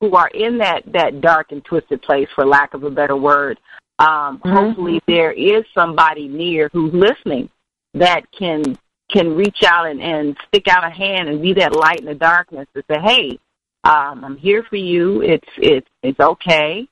[0.01, 3.59] who are in that that dark and twisted place, for lack of a better word,
[3.99, 4.51] um, mm-hmm.
[4.51, 7.49] hopefully there is somebody near who's listening
[7.95, 8.79] that can
[9.11, 12.15] can reach out and, and stick out a hand and be that light in the
[12.15, 13.39] darkness to say, "Hey,
[13.85, 15.23] um, I'm here for you.
[15.23, 16.89] It's it's it's okay."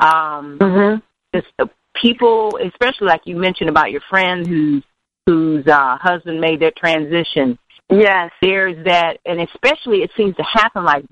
[0.00, 0.98] Um, mm-hmm.
[1.34, 4.82] Just the people, especially like you mentioned about your friend whose
[5.26, 7.58] whose uh, husband made that transition.
[7.88, 11.04] Yes, there's that, and especially it seems to happen like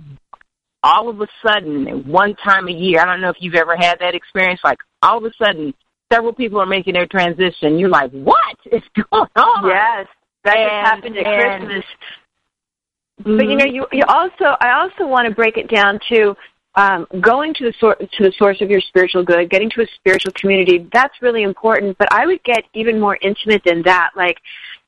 [0.82, 3.00] all of a sudden, one time a year.
[3.00, 4.60] I don't know if you've ever had that experience.
[4.64, 5.74] Like all of a sudden,
[6.12, 7.78] several people are making their transition.
[7.78, 9.66] You're like, what is going on?
[9.66, 10.06] Yes,
[10.44, 11.84] that and, just happened at and, Christmas.
[13.22, 13.36] Mm-hmm.
[13.36, 16.34] But you know, you you also I also want to break it down to
[16.76, 19.86] um, going to the source to the source of your spiritual good, getting to a
[19.96, 20.88] spiritual community.
[20.92, 21.98] That's really important.
[21.98, 24.10] But I would get even more intimate than that.
[24.16, 24.38] Like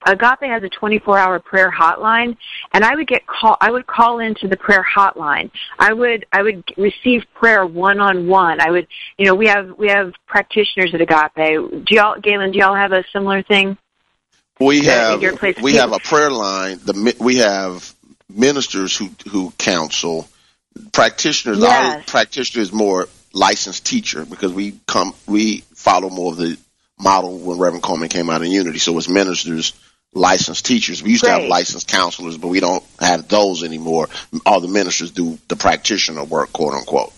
[0.07, 2.37] Agape has a 24-hour prayer hotline,
[2.73, 3.57] and I would get call.
[3.61, 5.51] I would call into the prayer hotline.
[5.79, 8.61] I would I would receive prayer one-on-one.
[8.61, 8.89] I would,
[9.19, 11.85] you know, we have we have practitioners at Agape.
[11.87, 12.53] Do y'all, Galen?
[12.53, 13.77] Do y'all have a similar thing?
[14.61, 15.21] We have
[15.63, 16.79] we have a prayer line.
[16.85, 17.93] The we have
[18.29, 20.29] ministers who who counsel
[20.93, 21.59] practitioners.
[21.59, 21.97] Yes.
[21.97, 26.59] Our practitioner is more licensed teacher because we come we follow more of the
[26.99, 28.79] model when Reverend Colemon came out in Unity.
[28.79, 29.73] So it's ministers
[30.15, 31.03] licensed teachers.
[31.03, 31.35] We used Great.
[31.35, 34.09] to have licensed counselors, but we don't have those anymore.
[34.45, 37.13] All the ministers do the practitioner work, quote unquote.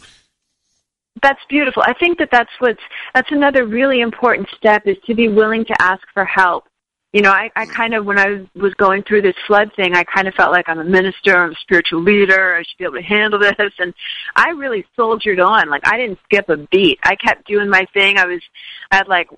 [1.22, 1.82] That's beautiful.
[1.84, 2.82] I think that that's what's
[3.14, 6.64] that's another really important step is to be willing to ask for help.
[7.12, 7.70] You know, I, I mm.
[7.70, 10.68] kind of when I was going through this flood thing, I kind of felt like
[10.68, 13.94] I'm a minister, I'm a spiritual leader, I should be able to handle this, and
[14.34, 15.70] I really soldiered on.
[15.70, 16.98] Like I didn't skip a beat.
[17.04, 18.18] I kept doing my thing.
[18.18, 18.42] I was,
[18.90, 19.28] I had like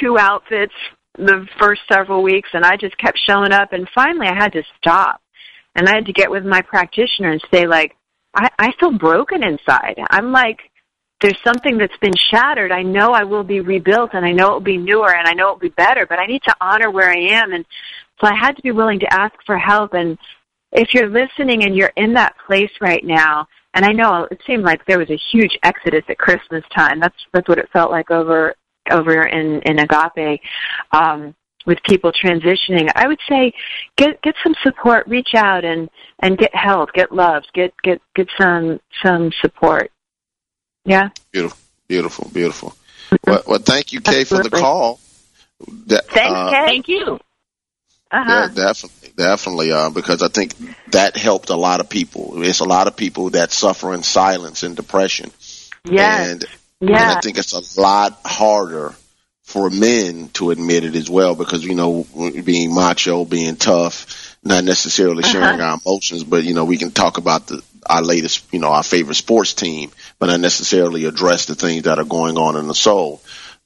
[0.00, 0.74] two outfits
[1.16, 4.62] the first several weeks and I just kept showing up and finally I had to
[4.78, 5.20] stop.
[5.74, 7.96] And I had to get with my practitioner and say like,
[8.34, 9.96] I, I feel broken inside.
[10.10, 10.58] I'm like,
[11.20, 12.72] there's something that's been shattered.
[12.72, 15.32] I know I will be rebuilt and I know it will be newer and I
[15.32, 17.52] know it will be better, but I need to honor where I am.
[17.52, 17.64] And
[18.20, 19.94] so I had to be willing to ask for help.
[19.94, 20.18] And
[20.72, 24.64] if you're listening and you're in that place right now, and I know it seemed
[24.64, 26.98] like there was a huge exodus at Christmas time.
[26.98, 28.54] That's that's what it felt like over
[28.90, 30.40] over in in Agape
[30.92, 31.34] um,
[31.66, 33.52] with people transitioning, I would say
[33.96, 38.28] get get some support, reach out and and get help, get love, get get get
[38.38, 39.90] some some support.
[40.84, 41.10] Yeah.
[41.32, 42.74] Beautiful, beautiful, beautiful.
[43.26, 45.00] Well, well, thank you, Kay, for the call.
[45.86, 46.66] That, Thanks, uh, Kay.
[46.66, 47.20] Thank you.
[48.12, 48.48] Uh-huh.
[48.48, 50.54] Yeah, definitely, definitely, uh, because I think
[50.90, 52.42] that helped a lot of people.
[52.42, 55.30] It's a lot of people that suffer in silence and depression.
[55.84, 56.30] Yes.
[56.30, 56.44] And
[56.80, 57.10] yeah.
[57.10, 58.94] And I think it's a lot harder
[59.42, 62.06] for men to admit it as well because, you know,
[62.44, 65.32] being macho, being tough, not necessarily uh-huh.
[65.32, 65.72] sharing uh-huh.
[65.72, 68.84] our emotions, but, you know, we can talk about the, our latest, you know, our
[68.84, 72.74] favorite sports team, but not necessarily address the things that are going on in the
[72.74, 73.20] soul.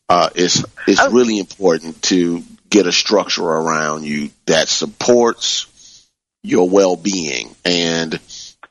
[0.08, 1.10] Uh, it's, it's oh.
[1.10, 6.08] really important to get a structure around you that supports
[6.42, 8.18] your well-being and,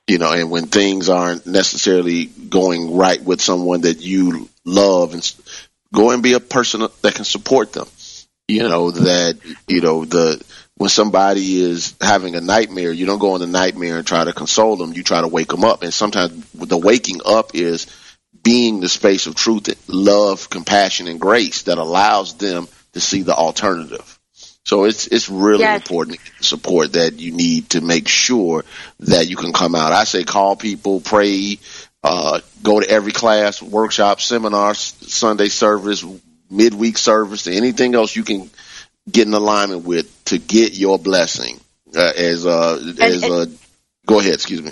[0.08, 5.36] you know, and when things aren't necessarily going right with someone that you love and
[5.94, 7.88] go and be a person that can support them.
[8.50, 10.44] You know, that, you know, the,
[10.76, 14.34] when somebody is having a nightmare, you don't go in the nightmare and try to
[14.34, 14.92] console them.
[14.92, 15.82] You try to wake them up.
[15.82, 17.88] And sometimes the waking up is
[18.44, 23.34] being the space of truth, love, compassion, and grace that allows them to see the
[23.34, 24.20] alternative.
[24.66, 25.82] So it's it's really yes.
[25.82, 28.64] important support that you need to make sure
[29.02, 29.92] that you can come out.
[29.92, 31.60] I say call people, pray,
[32.04, 36.06] uh, go to every class, workshop, seminar, Sunday service,
[36.50, 38.50] midweek service, anything else you can
[39.12, 41.60] get in alignment with to get your blessing.
[41.96, 43.46] Uh, as uh, as uh,
[44.06, 44.72] go ahead, excuse me.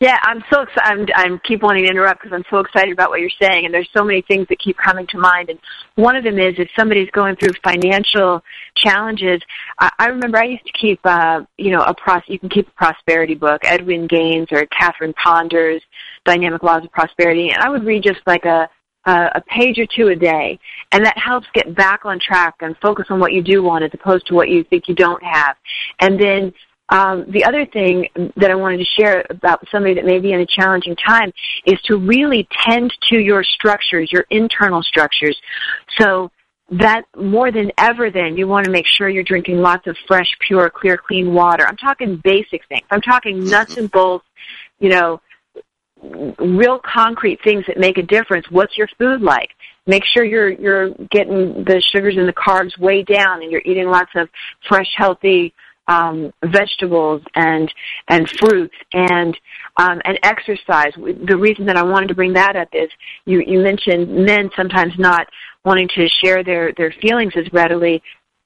[0.00, 1.10] Yeah, I'm so excited.
[1.14, 3.74] I'm, I'm keep wanting to interrupt because I'm so excited about what you're saying, and
[3.74, 5.50] there's so many things that keep coming to mind.
[5.50, 5.58] And
[5.96, 8.42] one of them is if somebody's going through financial
[8.76, 9.40] challenges.
[9.78, 12.22] I, I remember I used to keep, uh, you know, a pros.
[12.28, 15.82] You can keep a prosperity book, Edwene Gaines or Catherine Ponder's
[16.24, 18.68] Dynamic Laws of Prosperity, and I would read just like a
[19.06, 20.58] a page or two a day,
[20.92, 23.90] and that helps get back on track and focus on what you do want as
[23.94, 25.56] opposed to what you think you don't have.
[26.00, 26.52] And then
[26.90, 30.40] um, the other thing that I wanted to share about somebody that may be in
[30.40, 31.32] a challenging time
[31.66, 35.38] is to really tend to your structures, your internal structures.
[35.98, 36.30] So
[36.70, 40.28] that more than ever then you want to make sure you're drinking lots of fresh,
[40.46, 41.66] pure, clear, clean water.
[41.66, 42.86] I'm talking basic things.
[42.90, 44.26] I'm talking nuts and bolts,
[44.78, 45.20] you know,
[46.38, 48.46] real concrete things that make a difference.
[48.50, 49.50] What's your food like?
[49.86, 53.88] Make sure you're you're getting the sugars and the carbs way down, and you're eating
[53.88, 54.28] lots of
[54.68, 55.54] fresh, healthy
[55.88, 57.72] um, vegetables and
[58.08, 59.36] and fruits and
[59.76, 60.92] um, and exercise.
[60.96, 62.90] The reason that I wanted to bring that up is
[63.24, 65.26] you you mentioned men sometimes not
[65.64, 68.02] wanting to share their their feelings as readily.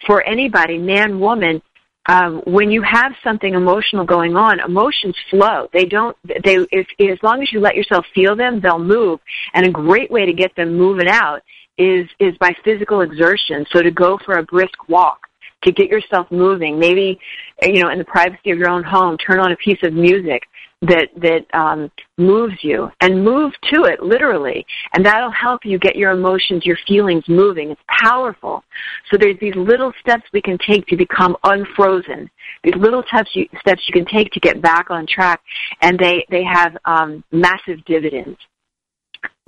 [0.06, 1.62] For anybody, man, woman,
[2.06, 5.68] um, when you have something emotional going on, emotions flow.
[5.72, 6.16] They don't.
[6.24, 9.20] They if, as long as you let yourself feel them, they'll move.
[9.54, 11.42] And a great way to get them moving out
[11.78, 13.64] is is by physical exertion.
[13.70, 15.28] So to go for a brisk walk,
[15.64, 16.78] to get yourself moving.
[16.78, 17.18] Maybe
[17.62, 20.42] you know in the privacy of your own home, turn on a piece of music
[20.82, 24.66] that that um, moves you and move to it literally.
[24.94, 27.70] And that'll help you get your emotions your feelings moving.
[27.70, 28.64] It's powerful.
[29.10, 32.28] So there's these little steps we can take to become unfrozen.
[32.64, 35.40] These little steps you, steps you can take to get back on track.
[35.80, 38.38] And they they have um, massive dividends.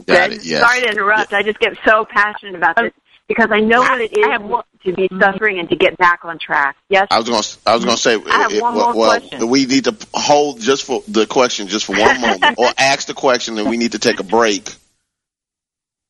[0.07, 0.61] Got it, yes.
[0.61, 1.33] sorry to interrupt.
[1.33, 2.93] I just get so passionate about this
[3.29, 6.25] because I know what it is i have to be suffering and to get back
[6.25, 6.77] on track.
[6.91, 7.09] Yes.
[7.11, 7.43] I was going.
[7.43, 8.15] To, I was going to say.
[8.31, 9.49] I have it, one well, more well, question.
[9.49, 13.15] we need to hold just for the question just for one moment, or ask the
[13.15, 14.71] question, and we need to take a break.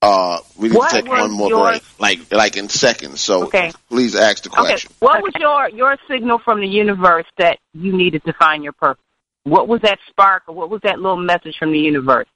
[0.02, 3.20] Uh, we need What to take one more your- break, like like in seconds.
[3.20, 3.72] So Okay.
[3.88, 4.56] please ask the Okay.
[4.58, 4.92] question.
[4.98, 9.02] What was your your signal from the universe that you needed to find your purpose?
[9.44, 12.26] What was that spark, or what was that little message from the universe?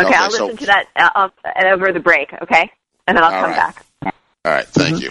[0.00, 1.28] Okay, Okay, I'll so- listen to that uh,
[1.66, 2.32] over the break.
[2.42, 2.70] Okay,
[3.06, 3.56] and then I'll All come right.
[3.56, 3.86] back.
[4.44, 5.10] All right, thank you.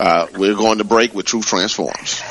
[0.00, 2.22] Uh, we're going to break with Truth Transforms.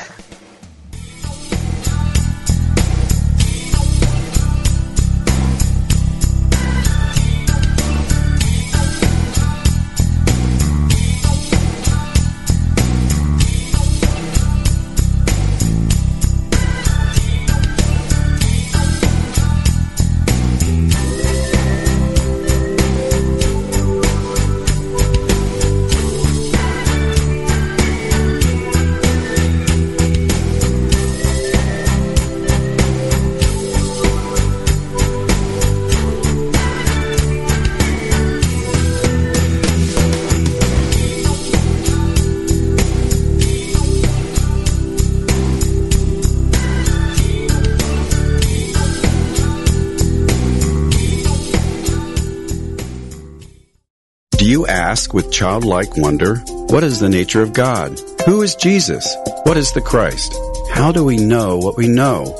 [54.58, 56.38] You ask with childlike wonder,
[56.72, 58.02] what is the nature of God?
[58.26, 59.16] Who is Jesus?
[59.44, 60.34] What is the Christ?
[60.72, 62.36] How do we know what we know?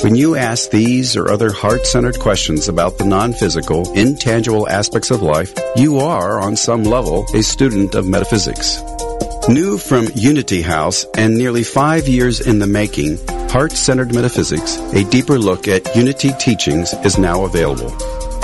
[0.00, 5.52] When you ask these or other heart-centered questions about the non-physical, intangible aspects of life,
[5.74, 8.80] you are, on some level, a student of metaphysics.
[9.48, 15.36] New from Unity House and nearly five years in the making, Heart-Centered Metaphysics, a deeper
[15.36, 17.90] look at Unity teachings is now available.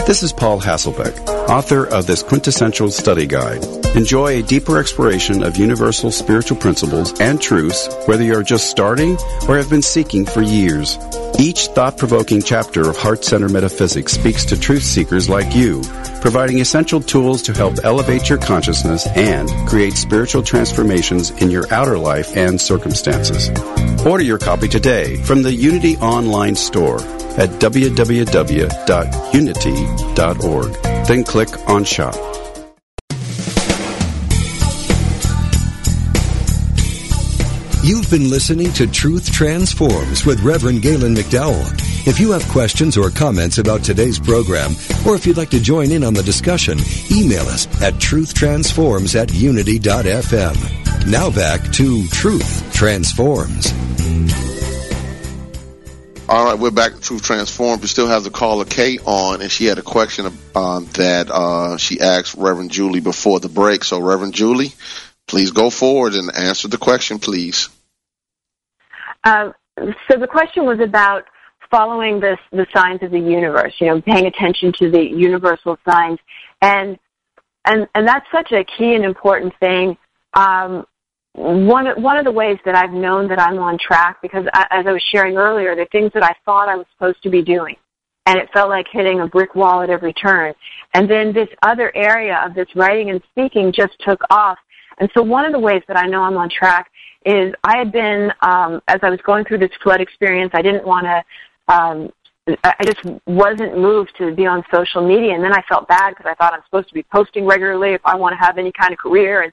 [0.05, 3.65] This is Paul Hasselbeck, author of this quintessential study guide.
[3.97, 9.17] Enjoy a deeper exploration of universal spiritual principles and truths, whether you're just starting
[9.49, 10.99] or have been seeking for years.
[11.39, 15.83] Each thought-provoking chapter of Heart Center Metaphysics speaks to truth seekers like you,
[16.21, 21.97] providing essential tools to help elevate your consciousness and create spiritual transformations in your outer
[21.97, 23.51] life and circumstances.
[24.05, 26.97] Order your copy today from the Unity online store
[27.39, 28.27] at www.unity.org.
[31.07, 32.17] Then click on shop.
[37.85, 41.92] You've been listening to Truth Transforms with Reverend Galen McDowell.
[42.05, 44.73] If you have questions or comments about today's program,
[45.07, 46.77] or if you'd like to join in on the discussion,
[47.13, 51.07] email us at truthtransforms at unity.fm.
[51.09, 53.73] Now back to Truth Transforms.
[56.29, 57.83] All right, we're back to Truth Transformed.
[57.83, 60.27] We still have the caller Kay on, and she had a question
[60.57, 63.85] um, that uh, she asked Reverend Julie before the break.
[63.85, 64.73] So, Reverend Julie,
[65.29, 67.69] please go forward and answer the question, please.
[69.23, 71.27] Uh, so the question was about
[71.73, 73.75] following the the signs of the universe.
[73.81, 76.19] You know, paying attention to the universal signs,
[76.61, 76.97] and
[77.65, 79.97] and and that's such a key and important thing.
[80.35, 80.87] Um,
[81.35, 84.87] one one of the ways that I've known that I'm on track because I, as
[84.87, 87.75] I was sharing earlier, the things that I thought I was supposed to be doing,
[88.27, 90.55] and it felt like hitting a brick wall at every turn.
[90.95, 94.59] And then this other area of this writing and speaking just took off.
[94.99, 96.91] And so one of the ways that I know I'm on track
[97.25, 100.51] is I had been um, as I was going through this flood experience.
[100.55, 101.23] I didn't want to.
[101.69, 102.11] Um,
[102.65, 106.27] I just wasn't moved to be on social media, and then I felt bad because
[106.29, 108.93] I thought I'm supposed to be posting regularly if I want to have any kind
[108.93, 109.53] of career, and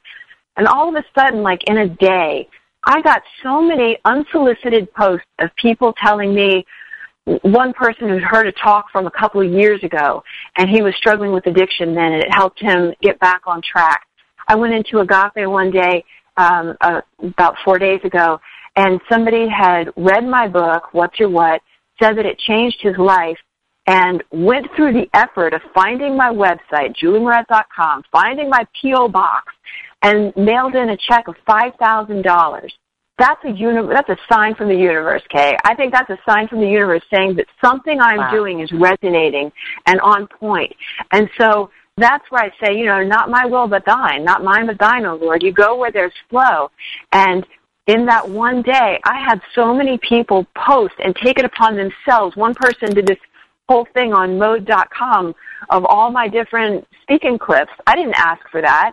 [0.58, 2.50] and all of a sudden, like in a day,
[2.86, 6.66] I got so many unsolicited posts of people telling me,
[7.44, 10.24] one person who'd heard a talk from a couple of years ago,
[10.58, 14.02] and he was struggling with addiction then, and it helped him get back on track.
[14.48, 16.04] I went into Agape one day
[16.38, 18.40] um, uh, about four days ago,
[18.76, 21.62] and somebody had read my book, What's Your What,
[22.02, 23.38] said that it changed his life,
[23.88, 29.08] and went through the effort of finding my website, juliemoret.com, finding my P.O.
[29.08, 29.52] box,
[30.04, 32.70] and mailed in a check of $5,000
[33.20, 35.56] that's a uni- that's a sign from the universe, Kay.
[35.66, 38.32] I think that's a sign from the universe saying that something I'm wow.
[38.32, 39.52] doing is resonating
[39.86, 40.74] and on point.
[41.12, 44.68] And so that's where I say, you know, not my will but thine, not mine
[44.68, 45.44] but thine, O Lord.
[45.44, 46.72] You go where there's flow.
[47.12, 47.46] And
[47.90, 52.36] in that one day, I had so many people post and take it upon themselves.
[52.36, 53.18] One person did this
[53.68, 55.34] whole thing on mode.com
[55.72, 57.72] of all my different speaking clips.
[57.88, 58.92] I didn't ask for that.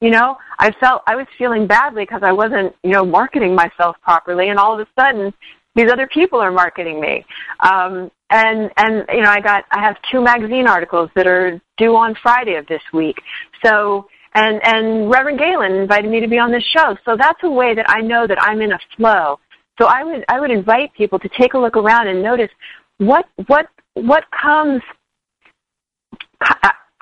[0.00, 3.96] You know, I felt I was feeling badly because I wasn't, you know, marketing myself
[4.02, 5.34] properly, and all of a sudden,
[5.74, 7.24] these other people are marketing me.
[7.60, 11.96] Um, and and you know, I got I have two magazine articles that are due
[11.96, 13.16] on Friday of this week.
[13.64, 14.06] So
[14.36, 16.94] and and Reverend Galen invited me to be on this show.
[17.04, 19.40] So that's a way that I know that I'm in a flow.
[19.80, 22.50] So I would I would invite people to take a look around and notice
[22.98, 24.82] what what what comes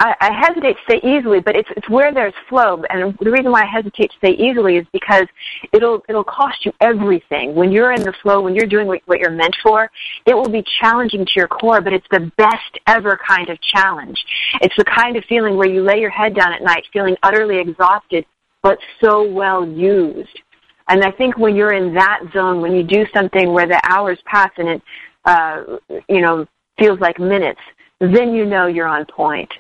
[0.01, 2.83] I, I hesitate to say easily, but it's it's where there's flow.
[2.91, 5.27] And the reason why I hesitate to say easily is because
[5.73, 7.55] it'll it'll cost you everything.
[7.55, 9.89] When you're in the flow, when you're doing what, what you're meant for,
[10.27, 14.19] it will be challenging to your core, but it's the best ever kind of challenge.
[14.63, 17.59] It's the kind of feeling where you lay your head down at night feeling utterly
[17.59, 18.27] exhausted,
[18.63, 20.41] but so well used.
[20.89, 24.19] And I think when you're in that zone, when you do something where the hours
[24.27, 24.83] pass and it,
[25.25, 25.63] uh,
[26.09, 26.47] you know,
[26.79, 27.61] feels like minutes,
[28.01, 29.51] then you know you're on point.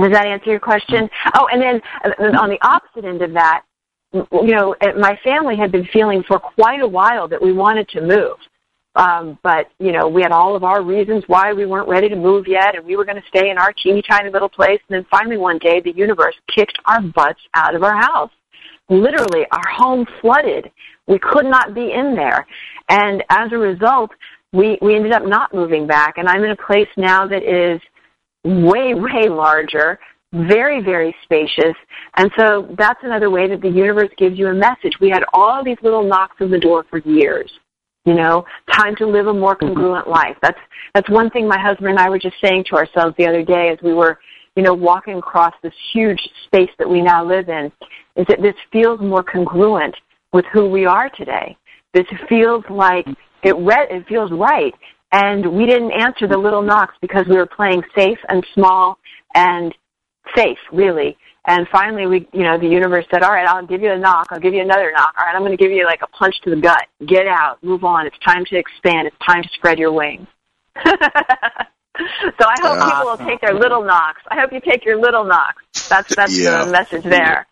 [0.00, 1.08] Does that answer your question?
[1.34, 3.62] Oh, and then uh, on the opposite end of that,
[4.12, 8.00] you know, my family had been feeling for quite a while that we wanted to
[8.00, 8.36] move.
[8.96, 12.14] Um, but, you know, we had all of our reasons why we weren't ready to
[12.14, 14.78] move yet, and we were going to stay in our teeny tiny little place.
[14.88, 18.30] And then finally one day, the universe kicked our butts out of our house.
[18.88, 20.70] Literally, our home flooded.
[21.08, 22.46] We could not be in there.
[22.88, 24.12] And as a result,
[24.52, 26.18] we, we ended up not moving back.
[26.18, 27.80] And I'm in a place now that is
[28.44, 29.98] way, way larger,
[30.32, 31.74] very, very spacious.
[32.16, 34.94] And so that's another way that the universe gives you a message.
[35.00, 37.50] We had all these little knocks on the door for years.
[38.04, 39.68] You know, time to live a more mm-hmm.
[39.68, 40.36] congruent life.
[40.42, 40.58] That's
[40.94, 43.70] that's one thing my husband and I were just saying to ourselves the other day
[43.70, 44.18] as we were,
[44.56, 47.72] you know, walking across this huge space that we now live in,
[48.16, 49.96] is that this feels more congruent
[50.34, 51.56] with who we are today.
[51.94, 53.06] This feels like
[53.42, 54.74] it re- it feels right
[55.14, 58.98] and we didn't answer the little knocks because we were playing safe and small
[59.32, 59.72] and
[60.34, 61.16] safe, really.
[61.46, 64.28] And finally, we, you know, the universe said, all right, I'll give you a knock.
[64.30, 65.14] I'll give you another knock.
[65.16, 66.86] All right, I'm going to give you like a punch to the gut.
[67.06, 67.62] Get out.
[67.62, 68.08] Move on.
[68.08, 69.06] It's time to expand.
[69.06, 70.26] It's time to spread your wings.
[70.84, 74.22] so I hope people will take their little knocks.
[74.28, 75.62] I hope you take your little knocks.
[75.88, 76.64] That's, that's yeah.
[76.64, 77.46] the message there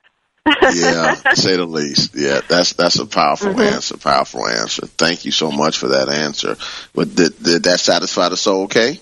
[0.47, 2.15] yeah, say the least.
[2.15, 3.61] Yeah, that's that's a powerful mm-hmm.
[3.61, 3.97] answer.
[3.97, 4.87] Powerful answer.
[4.87, 6.57] Thank you so much for that answer.
[6.95, 8.65] But did, did that satisfy the soul?
[8.65, 9.01] Okay.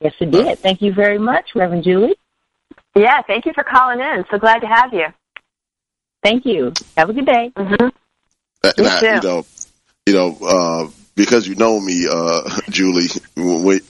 [0.00, 0.58] Yes, it did.
[0.58, 2.16] Thank you very much, Reverend Julie.
[2.94, 4.24] Yeah, thank you for calling in.
[4.30, 5.06] So glad to have you.
[6.22, 6.72] Thank you.
[6.96, 7.52] Have a good day.
[7.56, 7.88] Mm-hmm.
[8.64, 9.46] Uh, you, you know,
[10.06, 13.08] you know, uh, because you know me, uh, Julie,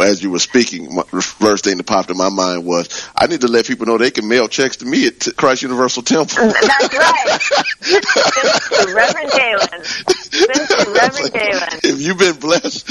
[0.01, 3.43] as you were speaking, the first thing that popped in my mind was, I need
[3.43, 6.37] to let people know they can mail checks to me at Christ Universal Temple.
[6.63, 7.41] That's right.
[8.95, 9.69] Reverend Galen.
[10.95, 11.69] Reverend Galen.
[11.85, 12.89] If you've been blessed,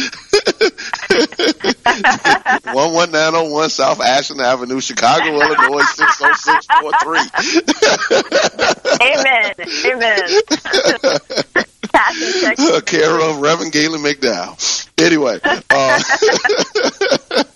[2.73, 7.19] 11901 South Ashland Avenue, Chicago, Illinois, 60643.
[9.01, 9.53] Amen.
[9.85, 11.67] Amen.
[12.85, 14.89] Care of Reverend Galen McDowell.
[14.97, 15.39] Anyway.
[15.43, 16.01] Uh,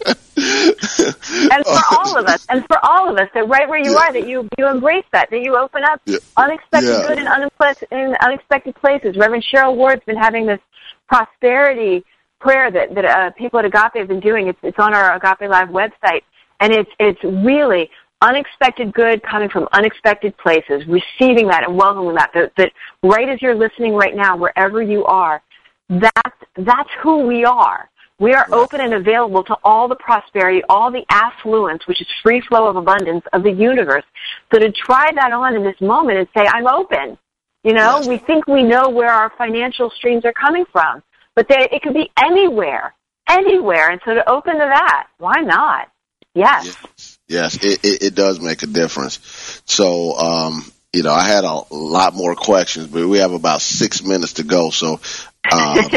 [0.38, 3.98] and for all of us, and for all of us, that right where you yeah.
[3.98, 6.18] are, that you you embrace that, that you open up yeah.
[6.38, 7.08] unexpected yeah.
[7.08, 9.16] good in, unexpected, in unexpected places.
[9.18, 10.60] Reverend Cheryl Ward's been having this
[11.08, 12.04] prosperity
[12.40, 14.48] prayer that that uh, people at Agape have been doing.
[14.48, 16.24] It's it's on our Agape Live website,
[16.60, 17.90] and it's it's really
[18.26, 22.72] unexpected good coming from unexpected places, receiving that and welcoming that, that, that
[23.04, 25.42] right as you're listening right now, wherever you are,
[25.90, 27.90] that's, that's who we are.
[28.18, 32.42] We are open and available to all the prosperity, all the affluence, which is free
[32.42, 34.06] flow of abundance of the universe.
[34.52, 37.18] So to try that on in this moment and say, I'm open.
[37.64, 38.08] You know, yes.
[38.08, 41.04] we think we know where our financial streams are coming from,
[41.36, 42.94] but they, it could be anywhere,
[43.28, 43.90] anywhere.
[43.90, 45.92] And so to open to that, why not?
[46.34, 46.66] Yes.
[46.66, 47.15] yes.
[47.28, 49.62] Yes, it, it, it does make a difference.
[49.66, 54.04] So, um, you know, I had a lot more questions, but we have about six
[54.04, 54.70] minutes to go.
[54.70, 55.00] So, um,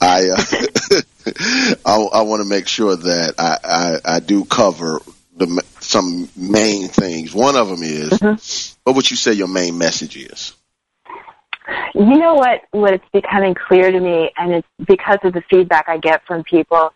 [0.00, 1.00] I, uh,
[1.86, 5.00] I, I want to make sure that I, I, I do cover
[5.36, 7.34] the some main things.
[7.34, 8.78] One of them is, mm-hmm.
[8.84, 10.54] what would you say your main message is?
[11.94, 12.62] You know what?
[12.70, 16.44] What it's becoming clear to me, and it's because of the feedback I get from
[16.44, 16.92] people.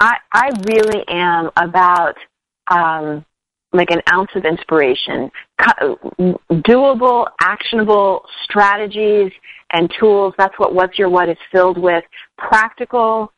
[0.00, 2.14] I I really am about
[2.70, 3.24] um,
[3.72, 5.30] like an ounce of inspiration,
[6.50, 9.32] doable, actionable strategies
[9.72, 10.34] and tools.
[10.38, 12.04] That's what What's Your What is filled with.
[12.38, 13.32] Practical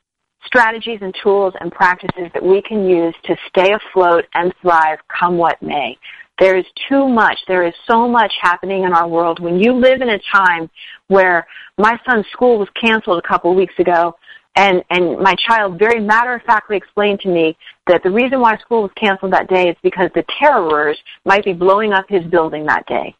[0.44, 5.36] strategies and tools and practices that we can use to stay afloat and thrive come
[5.36, 5.96] what may.
[6.38, 7.38] There is too much.
[7.48, 9.40] There is so much happening in our world.
[9.40, 10.68] When you live in a time
[11.08, 11.46] where
[11.78, 14.14] my son's school was canceled a couple of weeks ago,
[14.56, 18.56] and, and my child very matter of factly explained to me that the reason why
[18.56, 22.64] school was canceled that day is because the terrorists might be blowing up his building
[22.66, 23.14] that day.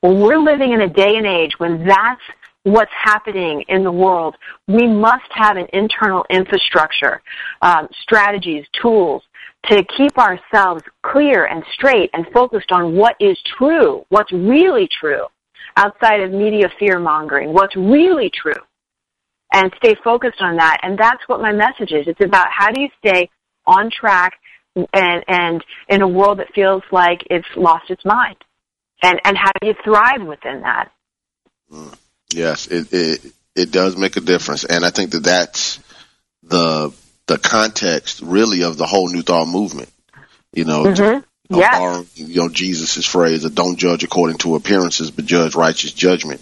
[0.00, 2.20] When we're living in a day and age when that's
[2.62, 4.36] what's happening in the world,
[4.68, 7.22] we must have an internal infrastructure,
[7.62, 9.22] um, strategies, tools
[9.66, 15.26] to keep ourselves clear and straight and focused on what is true, what's really true,
[15.76, 18.52] outside of media fear mongering, what's really true
[19.52, 20.78] and stay focused on that.
[20.82, 22.06] And that's what my message is.
[22.06, 23.30] It's about how do you stay
[23.66, 24.34] on track
[24.92, 28.36] and, and in a world that feels like it's lost its mind.
[29.02, 30.90] And, and how do you thrive within that?
[31.70, 31.96] Mm.
[32.32, 34.64] Yes, it, it, it does make a difference.
[34.64, 35.80] And I think that that's
[36.42, 36.92] the,
[37.26, 39.90] the context really of the whole New Thought movement.
[40.52, 41.54] You know, mm-hmm.
[41.54, 42.02] yeah.
[42.14, 46.40] you know, Jesus' phrase, of don't judge according to appearances, but judge righteous judgment.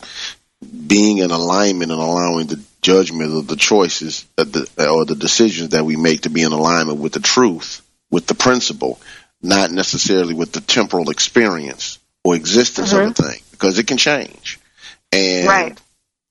[0.86, 5.84] Being in alignment and allowing the judgment of the choices the, or the decisions that
[5.84, 7.80] we make to be in alignment with the truth,
[8.10, 9.00] with the principle,
[9.42, 13.06] not necessarily with the temporal experience or existence mm-hmm.
[13.06, 14.60] of a thing, because it can change.
[15.12, 15.80] And right.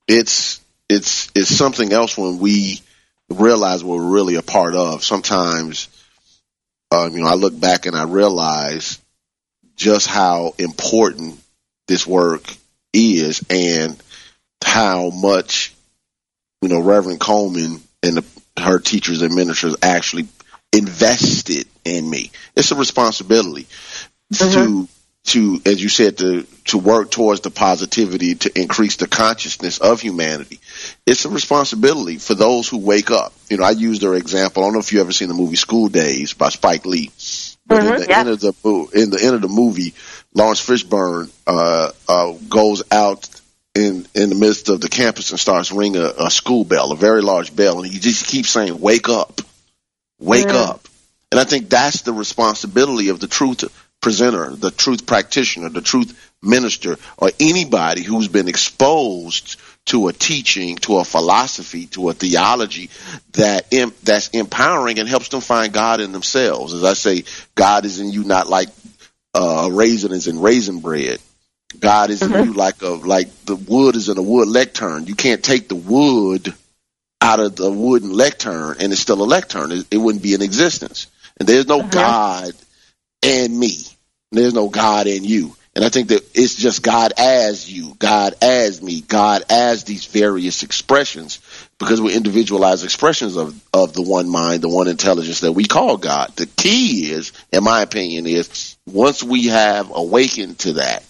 [0.08, 2.82] it's it's it's something else when we
[3.30, 5.04] realize we're really a part of.
[5.04, 5.88] Sometimes,
[6.92, 9.00] um, you know, I look back and I realize
[9.76, 11.40] just how important
[11.88, 12.44] this work
[12.94, 13.98] is and
[14.64, 15.74] how much
[16.64, 18.26] you know, Reverend Colemon and the,
[18.62, 20.28] her teachers and ministers actually
[20.72, 22.32] invested in me.
[22.56, 23.68] It's a responsibility
[24.34, 24.54] mm-hmm.
[24.54, 24.88] to
[25.26, 30.02] to as you said to to work towards the positivity to increase the consciousness of
[30.02, 30.60] humanity.
[31.06, 33.34] It's a responsibility for those who wake up.
[33.50, 34.64] You know, I use their example.
[34.64, 37.12] I don't know if you ever seen the movie School Daze by Spike Lee.
[37.66, 38.20] But mm-hmm, in the yeah.
[38.20, 38.54] end of the
[38.94, 39.94] in the end of the movie,
[40.34, 43.30] Laurence Fishburne uh, uh, goes out
[43.76, 46.96] in in the midst of the campus and starts ringing a, a school bell, a
[46.96, 49.42] very large bell, and he just keeps saying, "Wake up,
[50.20, 50.56] wake mm.
[50.56, 50.88] up."
[51.32, 53.64] And I think that's the responsibility of the truth
[54.02, 60.76] presenter, the truth practitioner, the truth minister, or anybody who's been exposed to a teaching,
[60.76, 62.90] to a philosophy, to a theology
[63.32, 63.72] that
[64.04, 66.74] that's empowering and helps them find God in themselves.
[66.74, 67.24] As I say,
[67.56, 68.70] God is in you, not like
[69.34, 71.20] uh, a raisin is in raisin bread.
[71.80, 72.34] God is mm-hmm.
[72.34, 75.06] in you like a like the wood is in a wood lectern.
[75.06, 76.54] You can't take the wood
[77.22, 79.72] out of the wooden lectern and it's still a lectern.
[79.72, 81.08] It, it wouldn't be in existence.
[81.38, 81.90] And there's no mm-hmm.
[81.90, 82.54] God
[83.24, 83.78] and me.
[84.32, 85.56] There's no God in you.
[85.76, 90.06] And I think that it's just God as you, God as me, God as these
[90.06, 91.40] various expressions,
[91.80, 95.98] because we're individualized expressions of, of the one mind, the one intelligence that we call
[95.98, 96.36] God.
[96.36, 101.04] The key is, in my opinion, is once we have awakened to that,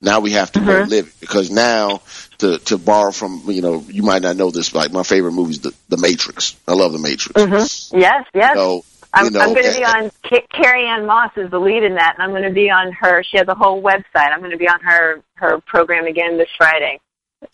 [0.00, 0.68] now we have to mm-hmm.
[0.68, 2.00] go live it because now
[2.38, 5.52] to to borrow from you know you might not know this like my favorite movie
[5.52, 6.56] is the the Matrix.
[6.66, 7.40] I love the Matrix.
[7.40, 7.98] Mm-hmm.
[7.98, 8.54] Yes, yes.
[8.54, 10.10] So, I'm, know, I'm going to be on
[10.50, 13.22] Carrie Ann Moss is the lead in that, and I'm going to be on her.
[13.22, 14.30] She has a whole website.
[14.30, 17.00] I'm going to be on her her program again this Friday.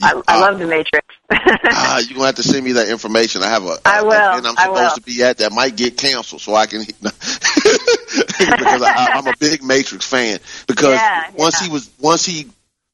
[0.03, 1.07] I, I love the Matrix.
[1.31, 3.43] Uh, you're gonna have to send me that information.
[3.43, 3.77] I have a.
[3.85, 4.13] I will.
[4.13, 6.81] And I'm supposed to be at that might get canceled, so I can.
[7.01, 10.39] because I, I'm a big Matrix fan.
[10.67, 11.67] Because yeah, once yeah.
[11.67, 12.49] he was once he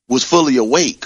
[0.09, 1.05] was fully awake,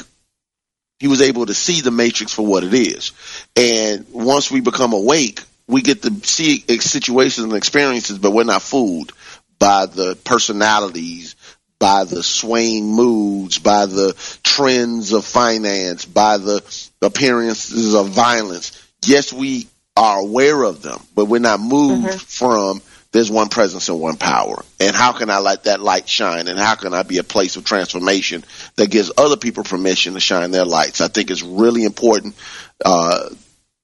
[0.99, 3.12] he was able to see the Matrix for what it is.
[3.57, 8.62] And once we become awake, we get to see situations and experiences, but we're not
[8.62, 9.12] fooled
[9.59, 11.37] by the personalities,
[11.85, 16.62] by the swaying moods, by the trends of finance, by the
[17.03, 18.82] appearances of violence.
[19.05, 22.16] Yes, we are aware of them, but we're not moved mm-hmm.
[22.16, 22.80] from
[23.12, 24.64] there's one presence and one power.
[24.80, 26.49] And how can I let that light shine?
[26.49, 30.20] And how can I be a place of transformation that gives other people permission to
[30.20, 31.03] shine their lights?
[31.03, 32.35] I think it's really important
[32.82, 33.28] uh,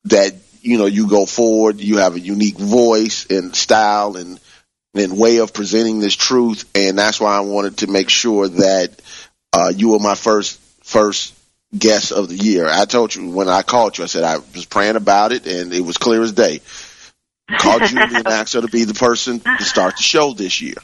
[0.04, 0.32] that
[0.62, 1.80] you know you go forward.
[1.80, 4.40] You have a unique voice and style and
[4.94, 6.68] and way of presenting this truth.
[6.74, 8.90] And that's why I wanted to make sure that
[9.52, 11.34] uh, you were my first first
[11.76, 12.66] guest of the year.
[12.68, 15.72] I told you when I called you, I said I was praying about it, and
[15.72, 16.60] it was clear as day.
[17.58, 20.76] Called you and asked her to be the person to start the show this year.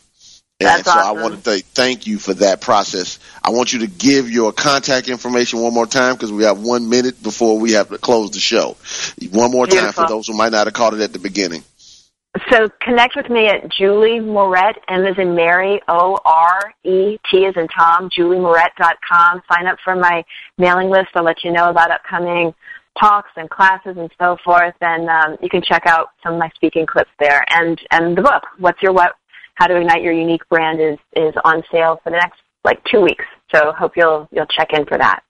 [0.58, 1.18] And That's so awesome.
[1.18, 3.18] I want to say thank you for that process.
[3.42, 6.88] I want you to give your contact information one more time because we have one
[6.88, 8.76] minute before we have to close the show.
[9.32, 11.62] One more time for those who might not have caught it at the beginning.
[12.50, 17.46] So connect with me at Julie Moret, M as in Mary, O R E T
[17.46, 19.42] as in Tom, juliemoret.com.
[19.50, 20.24] Sign up for my
[20.58, 21.08] mailing list.
[21.14, 22.52] I'll let you know about upcoming
[22.98, 24.74] talks and classes and so forth.
[24.80, 27.44] And um, you can check out some of my speaking clips there.
[27.50, 29.14] And and the book, What's Your What?
[29.54, 33.00] How to Ignite Your Unique Brand, is is on sale for the next like two
[33.00, 33.24] weeks.
[33.54, 35.22] So hope you'll you'll check in for that.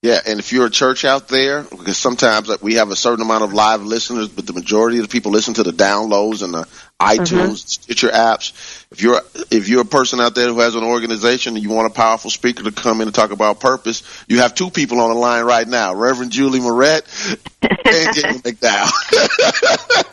[0.00, 3.24] Yeah, and if you're a church out there, because sometimes like, we have a certain
[3.24, 6.54] amount of live listeners, but the majority of the people listen to the downloads and
[6.54, 6.68] the
[7.00, 8.52] iTunes, Stitcher apps.
[8.92, 9.20] If you're
[9.50, 12.30] if you're a person out there who has an organization and you want a powerful
[12.30, 15.44] speaker to come in and talk about purpose, you have two people on the line
[15.44, 17.02] right now: Reverend Julie Moret
[17.62, 18.90] and Jamie McDowell.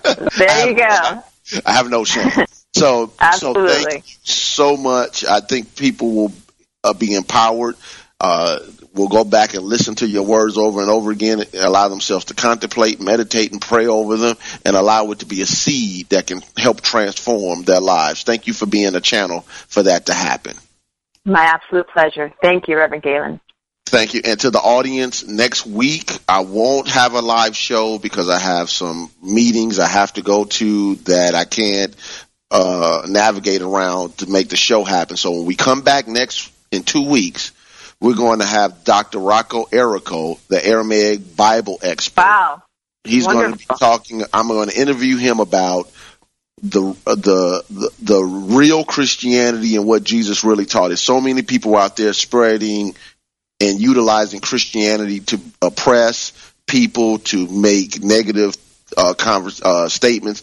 [0.38, 1.24] There you go.
[1.66, 2.30] I have no shame.
[2.76, 5.26] So, so thank you so much.
[5.26, 6.32] I think people will
[6.84, 7.76] uh, be empowered.
[8.20, 8.60] Uh,
[8.96, 12.26] will go back and listen to your words over and over again, and allow themselves
[12.26, 16.28] to contemplate, meditate, and pray over them, and allow it to be a seed that
[16.28, 18.24] can help transform their lives.
[18.24, 20.56] Thank you for being a channel for that to happen.
[21.26, 22.32] My absolute pleasure.
[22.42, 23.42] Thank you, Reverend Galen.
[23.88, 24.22] Thank you.
[24.26, 28.70] And to the audience, next week I won't have a live show because I have
[28.70, 31.96] some meetings I have to go to that I can't
[32.50, 35.18] uh, navigate around to make the show happen.
[35.18, 37.52] So when we come back next in two weeks,
[38.00, 39.20] we're going to have Dr.
[39.20, 42.22] Rocco Errico, the Aramaic Bible expert.
[42.22, 42.64] Wow.
[43.04, 44.24] He's going to be talking.
[44.34, 45.92] I'm going to interview him about
[46.62, 50.88] the, uh, the the the real Christianity and what Jesus really taught.
[50.88, 52.96] There's so many people out there spreading
[53.60, 56.32] and utilizing Christianity to oppress
[56.68, 58.56] people, to make negative
[58.98, 60.42] uh, convers- uh, statements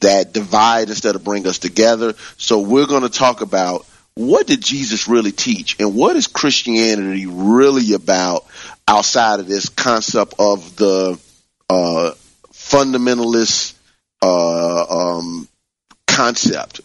[0.00, 2.14] that divide instead of bring us together.
[2.36, 7.26] So we're going to talk about what did Jesus really teach and what is Christianity
[7.26, 8.46] really about
[8.86, 11.18] outside of this concept of the
[11.68, 12.12] uh,
[12.52, 13.74] fundamentalist
[14.22, 15.48] uh, um,
[16.06, 16.80] concept,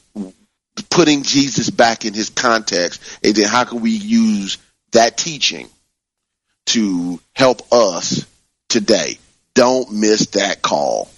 [0.89, 4.57] putting Jesus back in his context, and then how can we use
[4.91, 5.67] that teaching
[6.67, 8.25] to help us
[8.69, 9.17] today?
[9.53, 11.09] Don't miss that call.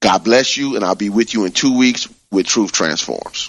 [0.00, 3.48] God bless you, and I'll be with you in two weeks with Truth Transforms.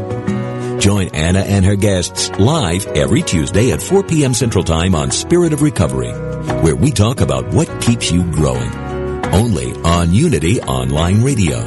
[0.81, 4.33] Join Anna and her guests live every Tuesday at 4 p.m.
[4.33, 6.09] Central Time on Spirit of Recovery,
[6.63, 8.73] where we talk about what keeps you growing.
[9.31, 11.59] Only on Unity Online Radio,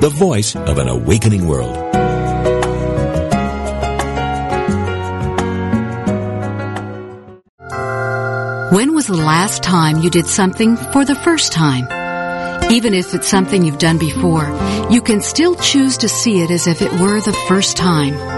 [0.00, 1.76] the voice of an awakening world.
[8.74, 11.86] When was the last time you did something for the first time?
[12.70, 14.46] Even if it's something you've done before,
[14.90, 18.37] you can still choose to see it as if it were the first time.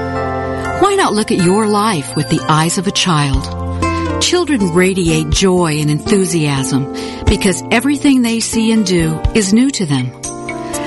[0.81, 4.23] Why not look at your life with the eyes of a child?
[4.23, 6.95] Children radiate joy and enthusiasm
[7.27, 10.11] because everything they see and do is new to them.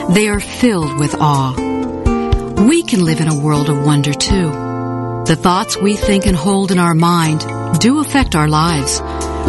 [0.09, 1.53] They are filled with awe.
[2.67, 4.49] We can live in a world of wonder too.
[5.27, 7.45] The thoughts we think and hold in our mind
[7.79, 8.99] do affect our lives.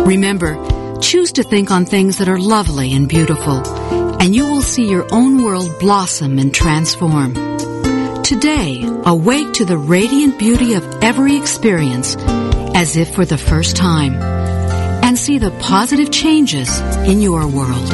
[0.07, 3.67] Remember, choose to think on things that are lovely and beautiful,
[4.21, 7.54] and you will see your own world blossom and transform.
[8.25, 12.17] Today, awake to the radiant beauty of every experience
[12.75, 14.15] as if for the first time.
[15.05, 17.87] And see the positive changes in your world.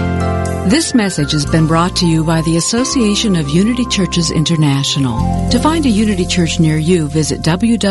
[0.70, 5.50] This message has been brought to you by the Association of Unity Churches International.
[5.50, 7.90] To find a Unity Church near you, visit www.unity.org.